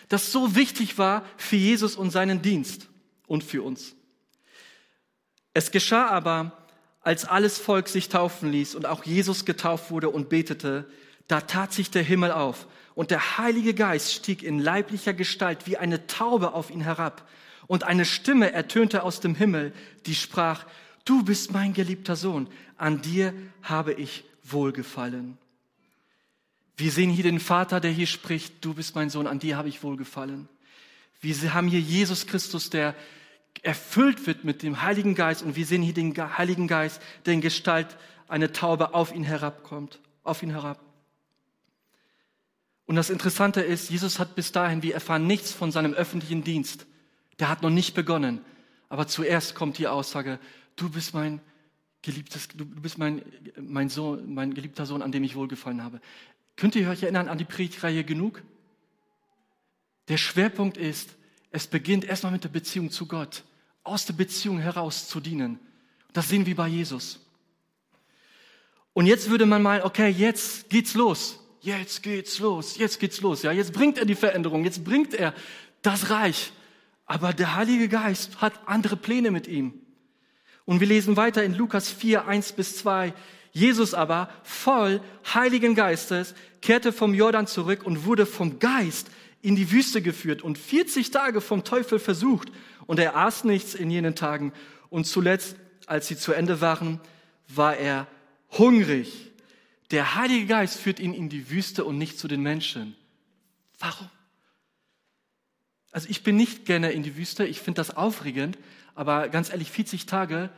das 0.08 0.32
so 0.32 0.56
wichtig 0.56 0.98
war 0.98 1.24
für 1.36 1.54
Jesus 1.54 1.94
und 1.94 2.10
seinen 2.10 2.42
Dienst 2.42 2.88
und 3.28 3.44
für 3.44 3.62
uns. 3.62 3.94
Es 5.54 5.70
geschah 5.70 6.08
aber, 6.08 6.52
als 7.00 7.24
alles 7.24 7.58
Volk 7.58 7.88
sich 7.88 8.08
taufen 8.08 8.52
ließ 8.52 8.74
und 8.74 8.86
auch 8.86 9.04
Jesus 9.04 9.44
getauft 9.44 9.90
wurde 9.90 10.10
und 10.10 10.28
betete, 10.28 10.84
da 11.28 11.40
tat 11.40 11.72
sich 11.72 11.90
der 11.90 12.02
Himmel 12.02 12.32
auf 12.32 12.66
und 12.94 13.10
der 13.10 13.38
Heilige 13.38 13.74
Geist 13.74 14.12
stieg 14.12 14.42
in 14.42 14.58
leiblicher 14.58 15.14
Gestalt 15.14 15.66
wie 15.66 15.76
eine 15.76 16.06
Taube 16.06 16.52
auf 16.52 16.70
ihn 16.70 16.82
herab 16.82 17.26
und 17.66 17.84
eine 17.84 18.04
Stimme 18.04 18.52
ertönte 18.52 19.02
aus 19.02 19.20
dem 19.20 19.34
Himmel, 19.34 19.72
die 20.06 20.14
sprach, 20.14 20.66
du 21.04 21.22
bist 21.24 21.52
mein 21.52 21.72
geliebter 21.72 22.16
Sohn, 22.16 22.48
an 22.76 23.00
dir 23.00 23.32
habe 23.62 23.92
ich 23.92 24.24
wohlgefallen. 24.42 25.38
Wir 26.76 26.90
sehen 26.90 27.10
hier 27.10 27.24
den 27.24 27.40
Vater, 27.40 27.78
der 27.80 27.90
hier 27.90 28.06
spricht, 28.06 28.64
du 28.64 28.74
bist 28.74 28.94
mein 28.94 29.10
Sohn, 29.10 29.26
an 29.26 29.38
dir 29.38 29.56
habe 29.56 29.68
ich 29.68 29.82
wohlgefallen. 29.82 30.48
Wir 31.20 31.54
haben 31.54 31.68
hier 31.68 31.80
Jesus 31.80 32.26
Christus, 32.26 32.70
der 32.70 32.94
erfüllt 33.62 34.26
wird 34.26 34.44
mit 34.44 34.62
dem 34.62 34.82
Heiligen 34.82 35.14
Geist 35.14 35.42
und 35.42 35.56
wir 35.56 35.66
sehen 35.66 35.82
hier 35.82 35.94
den 35.94 36.16
Heiligen 36.16 36.66
Geist, 36.66 37.00
der 37.26 37.34
in 37.34 37.40
Gestalt 37.40 37.96
eine 38.28 38.52
Taube 38.52 38.94
auf 38.94 39.14
ihn 39.14 39.24
herabkommt, 39.24 40.00
auf 40.22 40.42
ihn 40.42 40.50
herab. 40.50 40.80
Und 42.86 42.96
das 42.96 43.10
Interessante 43.10 43.60
ist, 43.60 43.90
Jesus 43.90 44.18
hat 44.18 44.34
bis 44.34 44.50
dahin, 44.52 44.82
wir 44.82 44.94
erfahren 44.94 45.26
nichts 45.26 45.52
von 45.52 45.70
seinem 45.70 45.94
öffentlichen 45.94 46.42
Dienst. 46.42 46.86
Der 47.38 47.48
hat 47.48 47.62
noch 47.62 47.70
nicht 47.70 47.94
begonnen. 47.94 48.40
Aber 48.88 49.06
zuerst 49.06 49.54
kommt 49.54 49.78
die 49.78 49.86
Aussage, 49.86 50.40
du 50.74 50.90
bist 50.90 51.14
mein 51.14 51.40
geliebtes, 52.02 52.48
du 52.48 52.64
bist 52.66 52.98
mein, 52.98 53.22
mein 53.56 53.88
Sohn, 53.88 54.34
mein 54.34 54.54
geliebter 54.54 54.86
Sohn, 54.86 55.02
an 55.02 55.12
dem 55.12 55.22
ich 55.22 55.36
wohlgefallen 55.36 55.84
habe. 55.84 56.00
Könnt 56.56 56.74
ihr 56.74 56.88
euch 56.88 57.02
erinnern 57.02 57.28
an 57.28 57.38
die 57.38 57.44
Predigtreihe 57.44 58.04
genug? 58.04 58.42
Der 60.08 60.16
Schwerpunkt 60.16 60.76
ist, 60.76 61.10
es 61.50 61.66
beginnt 61.66 62.04
erstmal 62.04 62.32
mit 62.32 62.44
der 62.44 62.48
Beziehung 62.48 62.90
zu 62.90 63.06
Gott, 63.06 63.42
aus 63.82 64.06
der 64.06 64.12
Beziehung 64.12 64.58
heraus 64.58 65.08
zu 65.08 65.20
dienen. 65.20 65.58
Das 66.12 66.28
sehen 66.28 66.46
wir 66.46 66.54
bei 66.54 66.68
Jesus. 66.68 67.20
Und 68.92 69.06
jetzt 69.06 69.30
würde 69.30 69.46
man 69.46 69.62
mal, 69.62 69.82
okay, 69.82 70.08
jetzt 70.08 70.70
geht's 70.70 70.94
los. 70.94 71.38
Jetzt 71.60 72.02
geht's 72.02 72.38
los. 72.38 72.76
Jetzt 72.76 72.98
geht's 72.98 73.20
los. 73.20 73.42
Ja, 73.42 73.52
jetzt 73.52 73.72
bringt 73.72 73.98
er 73.98 74.04
die 74.04 74.14
Veränderung. 74.14 74.64
Jetzt 74.64 74.84
bringt 74.84 75.14
er 75.14 75.34
das 75.82 76.10
Reich. 76.10 76.52
Aber 77.06 77.32
der 77.32 77.56
Heilige 77.56 77.88
Geist 77.88 78.40
hat 78.40 78.52
andere 78.66 78.96
Pläne 78.96 79.30
mit 79.30 79.46
ihm. 79.46 79.74
Und 80.64 80.80
wir 80.80 80.86
lesen 80.86 81.16
weiter 81.16 81.42
in 81.42 81.54
Lukas 81.54 81.90
4, 81.90 82.26
1 82.26 82.52
bis 82.52 82.76
2. 82.78 83.12
Jesus 83.52 83.94
aber, 83.94 84.28
voll 84.44 85.00
Heiligen 85.34 85.74
Geistes, 85.74 86.34
kehrte 86.62 86.92
vom 86.92 87.14
Jordan 87.14 87.46
zurück 87.46 87.84
und 87.84 88.04
wurde 88.04 88.26
vom 88.26 88.58
Geist 88.60 89.10
in 89.42 89.56
die 89.56 89.70
Wüste 89.70 90.02
geführt 90.02 90.42
und 90.42 90.58
40 90.58 91.10
Tage 91.10 91.40
vom 91.40 91.64
Teufel 91.64 91.98
versucht. 91.98 92.50
Und 92.86 92.98
er 92.98 93.16
aß 93.16 93.44
nichts 93.44 93.74
in 93.74 93.90
jenen 93.90 94.14
Tagen. 94.14 94.52
Und 94.88 95.06
zuletzt, 95.06 95.56
als 95.86 96.08
sie 96.08 96.16
zu 96.16 96.32
Ende 96.32 96.60
waren, 96.60 97.00
war 97.48 97.76
er 97.76 98.06
hungrig. 98.58 99.30
Der 99.90 100.14
Heilige 100.14 100.46
Geist 100.46 100.78
führt 100.78 101.00
ihn 101.00 101.14
in 101.14 101.28
die 101.28 101.50
Wüste 101.50 101.84
und 101.84 101.98
nicht 101.98 102.18
zu 102.18 102.28
den 102.28 102.42
Menschen. 102.42 102.96
Warum? 103.78 104.08
Also 105.92 106.08
ich 106.08 106.22
bin 106.22 106.36
nicht 106.36 106.66
gerne 106.66 106.92
in 106.92 107.02
die 107.02 107.16
Wüste, 107.16 107.44
ich 107.44 107.60
finde 107.60 107.80
das 107.80 107.96
aufregend, 107.96 108.58
aber 108.94 109.28
ganz 109.28 109.50
ehrlich, 109.50 109.70
40 109.70 110.06
Tage 110.06 110.50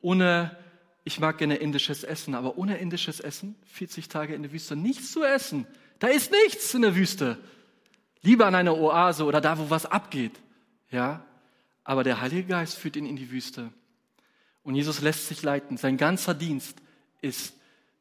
ohne, 0.00 0.56
ich 1.04 1.20
mag 1.20 1.38
gerne 1.38 1.56
indisches 1.56 2.04
Essen, 2.04 2.34
aber 2.34 2.56
ohne 2.56 2.78
indisches 2.78 3.20
Essen, 3.20 3.54
40 3.66 4.08
Tage 4.08 4.34
in 4.34 4.42
der 4.42 4.52
Wüste, 4.52 4.76
nichts 4.76 5.12
zu 5.12 5.24
essen. 5.24 5.66
Da 5.98 6.06
ist 6.06 6.30
nichts 6.30 6.72
in 6.72 6.82
der 6.82 6.94
Wüste. 6.94 7.38
Lieber 8.22 8.46
an 8.46 8.54
einer 8.54 8.76
Oase 8.76 9.24
oder 9.24 9.40
da, 9.40 9.58
wo 9.58 9.70
was 9.70 9.86
abgeht. 9.86 10.38
Ja, 10.90 11.24
aber 11.84 12.04
der 12.04 12.20
Heilige 12.20 12.44
Geist 12.44 12.76
führt 12.76 12.96
ihn 12.96 13.06
in 13.06 13.16
die 13.16 13.30
Wüste. 13.30 13.72
Und 14.62 14.74
Jesus 14.74 15.00
lässt 15.00 15.28
sich 15.28 15.42
leiten. 15.42 15.76
Sein 15.76 15.96
ganzer 15.96 16.34
Dienst 16.34 16.76
ist 17.20 17.54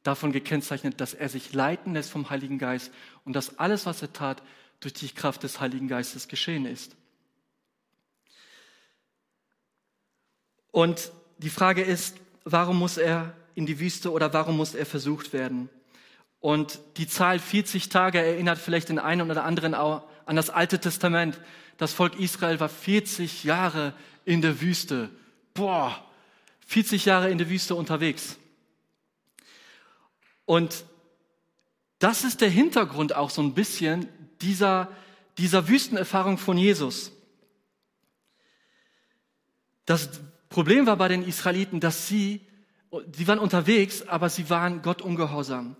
davon 0.03 0.31
gekennzeichnet, 0.31 0.99
dass 0.99 1.13
er 1.13 1.29
sich 1.29 1.53
leiten 1.53 1.93
lässt 1.93 2.11
vom 2.11 2.29
Heiligen 2.29 2.57
Geist 2.57 2.91
und 3.25 3.33
dass 3.33 3.59
alles, 3.59 3.85
was 3.85 4.01
er 4.01 4.13
tat, 4.13 4.41
durch 4.79 4.93
die 4.93 5.09
Kraft 5.09 5.43
des 5.43 5.59
Heiligen 5.59 5.87
Geistes 5.87 6.27
geschehen 6.27 6.65
ist. 6.65 6.95
Und 10.71 11.11
die 11.37 11.49
Frage 11.49 11.81
ist, 11.81 12.17
warum 12.43 12.77
muss 12.77 12.97
er 12.97 13.33
in 13.55 13.65
die 13.65 13.79
Wüste 13.79 14.11
oder 14.11 14.33
warum 14.33 14.57
muss 14.57 14.75
er 14.75 14.85
versucht 14.85 15.33
werden? 15.33 15.69
Und 16.39 16.79
die 16.97 17.07
Zahl 17.07 17.39
40 17.39 17.89
Tage 17.89 18.19
erinnert 18.19 18.57
vielleicht 18.57 18.89
den 18.89 18.99
einen 18.99 19.29
oder 19.29 19.43
anderen 19.43 19.73
auch 19.73 20.03
an 20.25 20.35
das 20.35 20.49
Alte 20.49 20.79
Testament. 20.79 21.39
Das 21.77 21.93
Volk 21.93 22.19
Israel 22.19 22.59
war 22.59 22.69
40 22.69 23.43
Jahre 23.43 23.93
in 24.25 24.41
der 24.41 24.61
Wüste. 24.61 25.09
Boah, 25.53 26.03
40 26.67 27.05
Jahre 27.05 27.29
in 27.31 27.37
der 27.37 27.49
Wüste 27.49 27.75
unterwegs. 27.75 28.37
Und 30.45 30.85
das 31.99 32.23
ist 32.23 32.41
der 32.41 32.49
Hintergrund 32.49 33.15
auch 33.15 33.29
so 33.29 33.41
ein 33.41 33.53
bisschen 33.53 34.07
dieser, 34.41 34.91
dieser 35.37 35.67
Wüstenerfahrung 35.67 36.37
von 36.37 36.57
Jesus. 36.57 37.11
Das 39.85 40.09
Problem 40.49 40.85
war 40.85 40.97
bei 40.97 41.07
den 41.07 41.23
Israeliten, 41.23 41.79
dass 41.79 42.07
sie, 42.07 42.41
sie 43.13 43.27
waren 43.27 43.39
unterwegs, 43.39 44.07
aber 44.07 44.29
sie 44.29 44.49
waren 44.49 44.81
Gott 44.81 45.01
ungehorsam. 45.01 45.75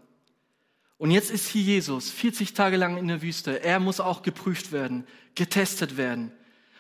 Und 0.98 1.12
jetzt 1.12 1.30
ist 1.30 1.48
hier 1.48 1.62
Jesus, 1.62 2.10
40 2.10 2.54
Tage 2.54 2.78
lang 2.78 2.98
in 2.98 3.08
der 3.08 3.22
Wüste. 3.22 3.64
Er 3.64 3.80
muss 3.80 4.00
auch 4.00 4.24
geprüft 4.24 4.72
werden, 4.72 5.06
getestet 5.36 5.96
werden. 5.98 6.32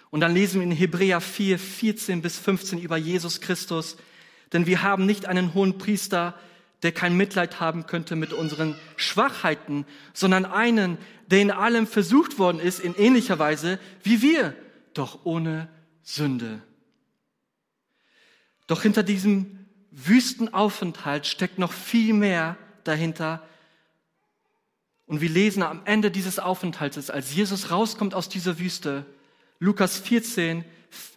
Und 0.09 0.21
dann 0.21 0.33
lesen 0.33 0.59
wir 0.59 0.63
in 0.63 0.71
Hebräer 0.71 1.21
4, 1.21 1.59
14 1.59 2.21
bis 2.21 2.39
15 2.39 2.79
über 2.79 2.97
Jesus 2.97 3.41
Christus. 3.41 3.97
Denn 4.53 4.65
wir 4.65 4.81
haben 4.81 5.05
nicht 5.05 5.27
einen 5.27 5.53
hohen 5.53 5.77
Priester, 5.77 6.33
der 6.83 6.91
kein 6.91 7.17
Mitleid 7.17 7.59
haben 7.59 7.85
könnte 7.85 8.15
mit 8.15 8.33
unseren 8.33 8.75
Schwachheiten, 8.95 9.85
sondern 10.13 10.45
einen, 10.45 10.97
der 11.27 11.41
in 11.41 11.51
allem 11.51 11.87
versucht 11.87 12.39
worden 12.39 12.59
ist, 12.59 12.79
in 12.79 12.95
ähnlicher 12.95 13.39
Weise 13.39 13.79
wie 14.03 14.21
wir, 14.21 14.55
doch 14.93 15.19
ohne 15.25 15.69
Sünde. 16.03 16.61
Doch 18.67 18.81
hinter 18.81 19.03
diesem 19.03 19.65
Wüstenaufenthalt 19.91 21.25
steckt 21.25 21.57
noch 21.57 21.71
viel 21.71 22.13
mehr 22.13 22.57
dahinter, 22.83 23.43
und 25.07 25.21
wir 25.21 25.29
lesen 25.29 25.63
am 25.63 25.81
Ende 25.85 26.11
dieses 26.11 26.37
Aufenthaltes, 26.37 27.09
als 27.09 27.33
Jesus 27.33 27.71
rauskommt 27.71 28.13
aus 28.13 28.29
dieser 28.29 28.59
Wüste, 28.59 29.05
Lukas 29.59 29.97
14, 29.97 30.63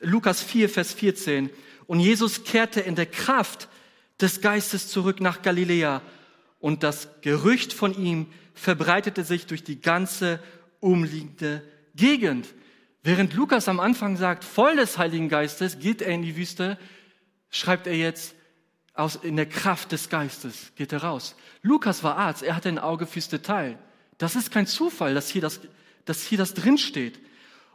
Lukas 0.00 0.42
4, 0.42 0.68
Vers 0.68 0.94
14. 0.94 1.50
Und 1.86 2.00
Jesus 2.00 2.44
kehrte 2.44 2.80
in 2.80 2.94
der 2.94 3.06
Kraft 3.06 3.68
des 4.20 4.40
Geistes 4.40 4.88
zurück 4.88 5.20
nach 5.20 5.42
Galiläa. 5.42 6.02
Und 6.60 6.82
das 6.82 7.08
Gerücht 7.20 7.72
von 7.72 7.96
ihm 7.96 8.26
verbreitete 8.54 9.24
sich 9.24 9.46
durch 9.46 9.64
die 9.64 9.80
ganze 9.80 10.40
umliegende 10.78 11.62
Gegend. 11.94 12.46
Während 13.02 13.34
Lukas 13.34 13.68
am 13.68 13.80
Anfang 13.80 14.16
sagt, 14.16 14.44
voll 14.44 14.76
des 14.76 14.98
Heiligen 14.98 15.28
Geistes 15.28 15.78
geht 15.78 16.00
er 16.00 16.12
in 16.12 16.22
die 16.22 16.36
Wüste, 16.36 16.78
schreibt 17.50 17.86
er 17.86 17.96
jetzt, 17.96 18.34
aus, 18.94 19.16
in 19.16 19.36
der 19.36 19.46
Kraft 19.46 19.92
des 19.92 20.08
Geistes 20.08 20.72
geht 20.76 20.92
er 20.92 21.02
raus. 21.02 21.36
Lukas 21.62 22.02
war 22.02 22.16
Arzt, 22.16 22.42
er 22.42 22.56
hatte 22.56 22.68
ein 22.68 22.78
Auge 22.78 23.06
fürs 23.06 23.28
Detail. 23.28 23.78
Das 24.18 24.36
ist 24.36 24.50
kein 24.50 24.66
Zufall, 24.66 25.14
dass 25.14 25.30
hier 25.30 25.40
das, 25.40 25.60
dass 26.04 26.24
hier 26.24 26.38
das 26.38 26.54
drinsteht. 26.54 27.18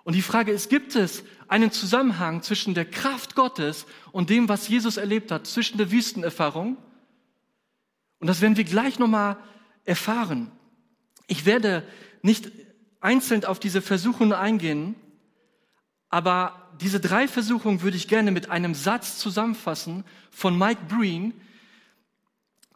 Und 0.04 0.14
die 0.14 0.22
Frage 0.22 0.52
ist, 0.52 0.70
gibt 0.70 0.96
es 0.96 1.24
einen 1.48 1.72
Zusammenhang 1.72 2.44
zwischen 2.44 2.76
der 2.76 2.86
Kraft 2.86 3.36
Gottes 3.36 3.86
und 4.12 4.30
dem, 4.30 4.48
was 4.48 4.68
Jesus 4.68 4.98
erlebt 4.98 5.32
hat, 5.32 5.48
zwischen 5.48 5.78
der 5.78 5.92
Wüstenerfahrung? 5.92 6.78
Und 8.20 8.28
das 8.28 8.42
werden 8.42 8.58
wir 8.58 8.64
gleich 8.64 9.00
nochmal 9.00 9.38
erfahren. 9.84 10.52
Ich 11.28 11.46
werde 11.46 11.84
nicht 12.22 12.52
einzeln 13.00 13.46
auf 13.46 13.60
diese 13.60 13.82
Versuchungen 13.82 14.34
eingehen, 14.34 14.96
aber 16.16 16.72
diese 16.80 17.02
drei 17.02 17.28
Versuchungen 17.28 17.82
würde 17.82 17.98
ich 17.98 18.08
gerne 18.08 18.32
mit 18.32 18.50
einem 18.50 18.74
Satz 18.74 19.18
zusammenfassen 19.18 20.06
von 20.32 20.58
Mike 20.58 20.84
Breen, 20.88 21.34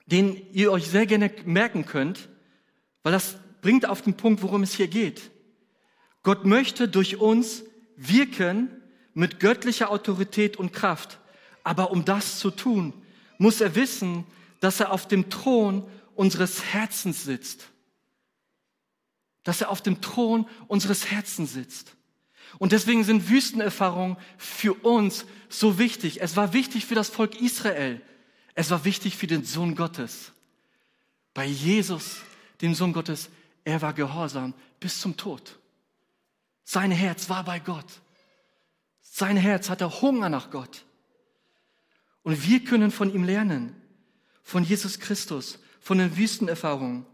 den 0.07 0.45
ihr 0.51 0.73
euch 0.73 0.89
sehr 0.89 1.05
gerne 1.05 1.31
merken 1.45 1.85
könnt, 1.85 2.27
weil 3.01 3.13
das 3.13 3.37
bringt 3.61 3.87
auf 3.87 4.01
den 4.01 4.17
Punkt, 4.17 4.43
worum 4.43 4.63
es 4.63 4.73
hier 4.73 4.89
geht. 4.89 5.31
Gott 6.21 6.43
möchte 6.43 6.89
durch 6.89 7.21
uns 7.21 7.63
wirken 7.95 8.67
mit 9.13 9.39
göttlicher 9.39 9.89
Autorität 9.89 10.57
und 10.57 10.73
Kraft. 10.73 11.17
Aber 11.63 11.91
um 11.91 12.03
das 12.03 12.39
zu 12.39 12.51
tun, 12.51 12.91
muss 13.37 13.61
er 13.61 13.73
wissen, 13.73 14.25
dass 14.59 14.81
er 14.81 14.91
auf 14.91 15.07
dem 15.07 15.29
Thron 15.29 15.89
unseres 16.13 16.65
Herzens 16.73 17.23
sitzt. 17.23 17.69
Dass 19.45 19.61
er 19.61 19.69
auf 19.69 19.81
dem 19.81 20.01
Thron 20.01 20.45
unseres 20.67 21.09
Herzens 21.09 21.53
sitzt. 21.53 21.95
Und 22.59 22.73
deswegen 22.73 23.03
sind 23.05 23.29
Wüstenerfahrungen 23.29 24.17
für 24.37 24.73
uns 24.73 25.25
so 25.47 25.79
wichtig. 25.79 26.21
Es 26.21 26.35
war 26.35 26.53
wichtig 26.53 26.85
für 26.85 26.93
das 26.93 27.09
Volk 27.09 27.41
Israel. 27.41 28.01
Es 28.53 28.69
war 28.69 28.85
wichtig 28.85 29.15
für 29.15 29.27
den 29.27 29.45
Sohn 29.45 29.75
Gottes. 29.75 30.33
Bei 31.33 31.45
Jesus, 31.45 32.17
dem 32.61 32.75
Sohn 32.75 32.91
Gottes, 32.91 33.29
er 33.63 33.81
war 33.81 33.93
gehorsam 33.93 34.53
bis 34.79 34.99
zum 34.99 35.15
Tod. 35.15 35.57
Sein 36.65 36.91
Herz 36.91 37.29
war 37.29 37.45
bei 37.45 37.59
Gott. 37.59 38.01
Sein 39.01 39.37
Herz 39.37 39.69
hatte 39.69 40.01
Hunger 40.01 40.29
nach 40.29 40.51
Gott. 40.51 40.85
Und 42.23 42.45
wir 42.45 42.63
können 42.63 42.91
von 42.91 43.13
ihm 43.13 43.23
lernen, 43.23 43.75
von 44.43 44.63
Jesus 44.63 44.99
Christus, 44.99 45.59
von 45.79 45.97
den 45.97 46.17
Wüstenerfahrungen. 46.17 47.05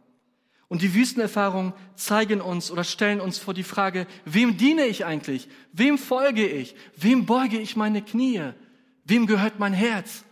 Und 0.67 0.81
die 0.81 0.93
Wüstenerfahrungen 0.93 1.73
zeigen 1.95 2.41
uns 2.41 2.71
oder 2.71 2.83
stellen 2.83 3.21
uns 3.21 3.37
vor 3.37 3.53
die 3.53 3.63
Frage, 3.63 4.07
wem 4.25 4.57
diene 4.57 4.85
ich 4.85 5.05
eigentlich? 5.05 5.47
Wem 5.71 5.97
folge 5.97 6.47
ich? 6.47 6.75
Wem 6.95 7.25
beuge 7.25 7.59
ich 7.59 7.75
meine 7.75 8.01
Knie? 8.01 8.51
Wem 9.03 9.27
gehört 9.27 9.59
mein 9.59 9.73
Herz? 9.73 10.23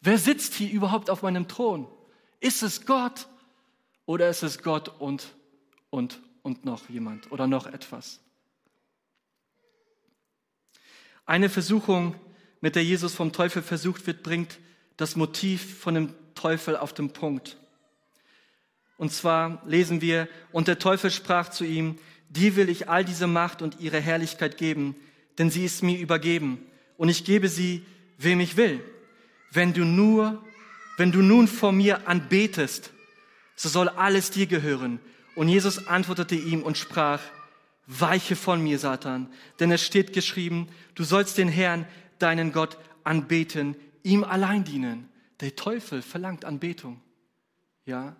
Wer 0.00 0.18
sitzt 0.18 0.54
hier 0.54 0.70
überhaupt 0.70 1.10
auf 1.10 1.22
meinem 1.22 1.48
Thron? 1.48 1.88
Ist 2.40 2.62
es 2.62 2.86
Gott 2.86 3.28
oder 4.06 4.28
ist 4.28 4.42
es 4.42 4.62
Gott 4.62 4.88
und, 5.00 5.34
und, 5.90 6.20
und 6.42 6.64
noch 6.64 6.88
jemand 6.88 7.30
oder 7.32 7.46
noch 7.46 7.66
etwas? 7.66 8.20
Eine 11.24 11.48
Versuchung, 11.48 12.14
mit 12.60 12.76
der 12.76 12.84
Jesus 12.84 13.14
vom 13.14 13.32
Teufel 13.32 13.62
versucht 13.62 14.06
wird, 14.06 14.22
bringt 14.22 14.58
das 14.96 15.16
Motiv 15.16 15.78
von 15.80 15.94
dem 15.94 16.14
Teufel 16.34 16.76
auf 16.76 16.92
den 16.92 17.12
Punkt. 17.12 17.56
Und 19.02 19.10
zwar 19.10 19.60
lesen 19.66 20.00
wir, 20.00 20.28
und 20.52 20.68
der 20.68 20.78
Teufel 20.78 21.10
sprach 21.10 21.48
zu 21.48 21.64
ihm, 21.64 21.98
dir 22.28 22.54
will 22.54 22.68
ich 22.68 22.88
all 22.88 23.04
diese 23.04 23.26
Macht 23.26 23.60
und 23.60 23.80
ihre 23.80 23.98
Herrlichkeit 23.98 24.56
geben, 24.56 24.94
denn 25.38 25.50
sie 25.50 25.64
ist 25.64 25.82
mir 25.82 25.98
übergeben 25.98 26.64
und 26.98 27.08
ich 27.08 27.24
gebe 27.24 27.48
sie, 27.48 27.84
wem 28.16 28.38
ich 28.38 28.56
will. 28.56 28.78
Wenn 29.50 29.72
du 29.72 29.84
nur, 29.84 30.40
wenn 30.98 31.10
du 31.10 31.20
nun 31.20 31.48
vor 31.48 31.72
mir 31.72 32.06
anbetest, 32.06 32.92
so 33.56 33.68
soll 33.68 33.88
alles 33.88 34.30
dir 34.30 34.46
gehören. 34.46 35.00
Und 35.34 35.48
Jesus 35.48 35.88
antwortete 35.88 36.36
ihm 36.36 36.62
und 36.62 36.78
sprach, 36.78 37.22
weiche 37.88 38.36
von 38.36 38.62
mir, 38.62 38.78
Satan, 38.78 39.26
denn 39.58 39.72
es 39.72 39.84
steht 39.84 40.12
geschrieben, 40.12 40.68
du 40.94 41.02
sollst 41.02 41.38
den 41.38 41.48
Herrn, 41.48 41.86
deinen 42.20 42.52
Gott, 42.52 42.78
anbeten, 43.02 43.74
ihm 44.04 44.22
allein 44.22 44.62
dienen. 44.62 45.08
Der 45.40 45.56
Teufel 45.56 46.02
verlangt 46.02 46.44
Anbetung. 46.44 47.00
Ja, 47.84 48.14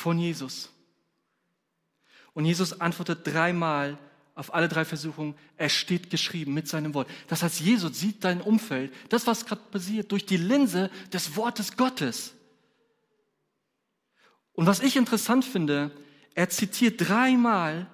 von 0.00 0.18
Jesus. 0.18 0.70
Und 2.32 2.44
Jesus 2.44 2.80
antwortet 2.80 3.26
dreimal 3.26 3.98
auf 4.34 4.54
alle 4.54 4.68
drei 4.68 4.84
Versuchungen, 4.84 5.34
es 5.56 5.72
steht 5.72 6.08
geschrieben 6.08 6.54
mit 6.54 6.66
seinem 6.66 6.94
Wort. 6.94 7.08
Das 7.28 7.42
heißt, 7.42 7.60
Jesus 7.60 7.98
sieht 7.98 8.24
dein 8.24 8.40
Umfeld, 8.40 8.92
das, 9.10 9.26
was 9.26 9.44
gerade 9.44 9.60
passiert, 9.70 10.10
durch 10.12 10.24
die 10.24 10.38
Linse 10.38 10.90
des 11.12 11.36
Wortes 11.36 11.76
Gottes. 11.76 12.34
Und 14.54 14.66
was 14.66 14.80
ich 14.80 14.96
interessant 14.96 15.44
finde, 15.44 15.90
er 16.34 16.48
zitiert 16.48 17.08
dreimal 17.08 17.86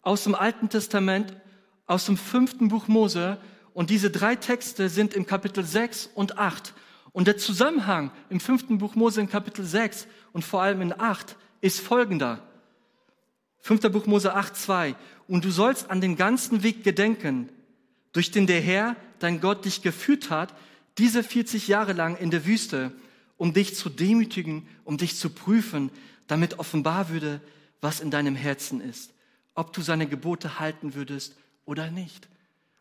aus 0.00 0.24
dem 0.24 0.34
Alten 0.34 0.68
Testament, 0.68 1.36
aus 1.86 2.06
dem 2.06 2.16
fünften 2.16 2.68
Buch 2.68 2.88
Mose, 2.88 3.38
und 3.74 3.90
diese 3.90 4.10
drei 4.10 4.36
Texte 4.36 4.88
sind 4.88 5.14
im 5.14 5.26
Kapitel 5.26 5.64
6 5.64 6.10
und 6.14 6.38
8. 6.38 6.74
Und 7.12 7.26
der 7.26 7.36
Zusammenhang 7.36 8.10
im 8.28 8.40
fünften 8.40 8.78
Buch 8.78 8.94
Mose 8.94 9.20
in 9.20 9.28
Kapitel 9.28 9.64
6 9.64 10.06
und 10.32 10.44
vor 10.44 10.62
allem 10.62 10.80
in 10.80 10.98
8 10.98 11.36
ist 11.60 11.80
folgender. 11.80 12.42
Fünfter 13.60 13.90
Buch 13.90 14.06
Mose 14.06 14.34
8, 14.34 14.56
2. 14.56 14.96
Und 15.28 15.44
du 15.44 15.50
sollst 15.50 15.90
an 15.90 16.00
den 16.00 16.16
ganzen 16.16 16.62
Weg 16.62 16.82
gedenken, 16.82 17.48
durch 18.12 18.30
den 18.30 18.46
der 18.46 18.60
Herr, 18.60 18.96
dein 19.18 19.40
Gott, 19.40 19.64
dich 19.64 19.82
geführt 19.82 20.30
hat, 20.30 20.54
diese 20.98 21.22
40 21.22 21.68
Jahre 21.68 21.92
lang 21.92 22.16
in 22.16 22.30
der 22.30 22.46
Wüste, 22.46 22.92
um 23.36 23.52
dich 23.52 23.76
zu 23.76 23.88
demütigen, 23.88 24.66
um 24.84 24.96
dich 24.96 25.16
zu 25.16 25.30
prüfen, 25.30 25.90
damit 26.26 26.58
offenbar 26.58 27.08
würde, 27.08 27.40
was 27.80 28.00
in 28.00 28.10
deinem 28.10 28.34
Herzen 28.34 28.80
ist, 28.80 29.12
ob 29.54 29.72
du 29.72 29.82
seine 29.82 30.06
Gebote 30.06 30.58
halten 30.58 30.94
würdest 30.94 31.36
oder 31.64 31.90
nicht. 31.90 32.28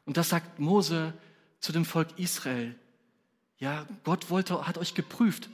Und 0.05 0.17
das 0.17 0.29
sagt 0.29 0.59
Mose 0.59 1.13
zu 1.59 1.71
dem 1.71 1.85
Volk 1.85 2.07
Israel. 2.17 2.75
Ja, 3.59 3.85
Gott 4.03 4.29
wollte, 4.29 4.67
hat 4.67 4.77
euch 4.77 4.95
geprüft, 4.95 5.49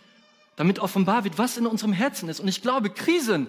damit 0.56 0.80
offenbar 0.80 1.24
wird, 1.24 1.38
was 1.38 1.58
in 1.58 1.66
unserem 1.66 1.94
Herzen 1.94 2.30
ist. 2.30 2.40
Und 2.40 2.48
ich 2.48 2.62
glaube, 2.62 2.90
Krisen, 2.90 3.48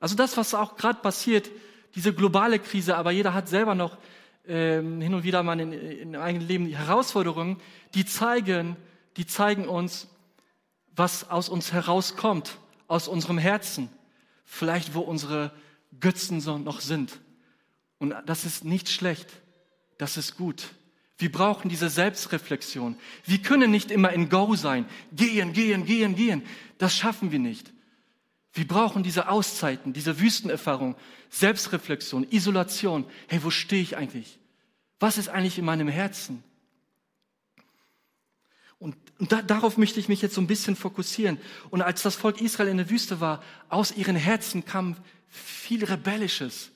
also 0.00 0.14
das, 0.14 0.36
was 0.36 0.54
auch 0.54 0.76
gerade 0.76 1.00
passiert, 1.00 1.50
diese 1.94 2.12
globale 2.12 2.58
Krise, 2.58 2.96
aber 2.96 3.10
jeder 3.10 3.34
hat 3.34 3.48
selber 3.48 3.74
noch 3.74 3.96
ähm, 4.46 5.00
hin 5.00 5.14
und 5.14 5.24
wieder 5.24 5.42
mal 5.42 5.58
in, 5.58 5.72
in 5.72 6.16
eigenen 6.16 6.46
Leben 6.46 6.66
Herausforderungen, 6.66 7.60
die 7.94 8.04
zeigen, 8.04 8.76
die 9.16 9.26
zeigen 9.26 9.68
uns, 9.68 10.08
was 10.94 11.30
aus 11.30 11.48
uns 11.48 11.72
herauskommt, 11.72 12.58
aus 12.86 13.08
unserem 13.08 13.38
Herzen. 13.38 13.88
Vielleicht, 14.44 14.94
wo 14.94 15.00
unsere 15.00 15.52
Götzen 16.00 16.40
so 16.40 16.58
noch 16.58 16.80
sind. 16.80 17.20
Und 17.98 18.14
das 18.26 18.44
ist 18.44 18.64
nicht 18.64 18.88
schlecht. 18.88 19.28
Das 19.98 20.16
ist 20.16 20.36
gut. 20.36 20.68
Wir 21.18 21.32
brauchen 21.32 21.68
diese 21.68 21.90
Selbstreflexion. 21.90 22.96
Wir 23.26 23.38
können 23.38 23.72
nicht 23.72 23.90
immer 23.90 24.12
in 24.12 24.28
Go 24.28 24.54
sein. 24.54 24.86
Gehen, 25.12 25.52
gehen, 25.52 25.84
gehen, 25.84 26.14
gehen. 26.14 26.42
Das 26.78 26.96
schaffen 26.96 27.32
wir 27.32 27.40
nicht. 27.40 27.72
Wir 28.52 28.66
brauchen 28.66 29.02
diese 29.02 29.28
Auszeiten, 29.28 29.92
diese 29.92 30.20
Wüstenerfahrung, 30.20 30.94
Selbstreflexion, 31.28 32.26
Isolation. 32.30 33.04
Hey, 33.26 33.42
wo 33.42 33.50
stehe 33.50 33.82
ich 33.82 33.96
eigentlich? 33.96 34.38
Was 35.00 35.18
ist 35.18 35.28
eigentlich 35.28 35.58
in 35.58 35.64
meinem 35.64 35.88
Herzen? 35.88 36.42
Und, 38.78 38.96
da, 39.18 39.42
darauf 39.42 39.76
möchte 39.76 39.98
ich 39.98 40.08
mich 40.08 40.22
jetzt 40.22 40.36
so 40.36 40.40
ein 40.40 40.46
bisschen 40.46 40.76
fokussieren. 40.76 41.38
Und 41.70 41.82
als 41.82 42.02
das 42.02 42.14
Volk 42.14 42.40
Israel 42.40 42.68
in 42.68 42.76
der 42.76 42.90
Wüste 42.90 43.20
war, 43.20 43.42
aus 43.68 43.96
ihren 43.96 44.16
Herzen 44.16 44.64
kam 44.64 44.96
viel 45.28 45.84
Rebellisches. 45.84 46.70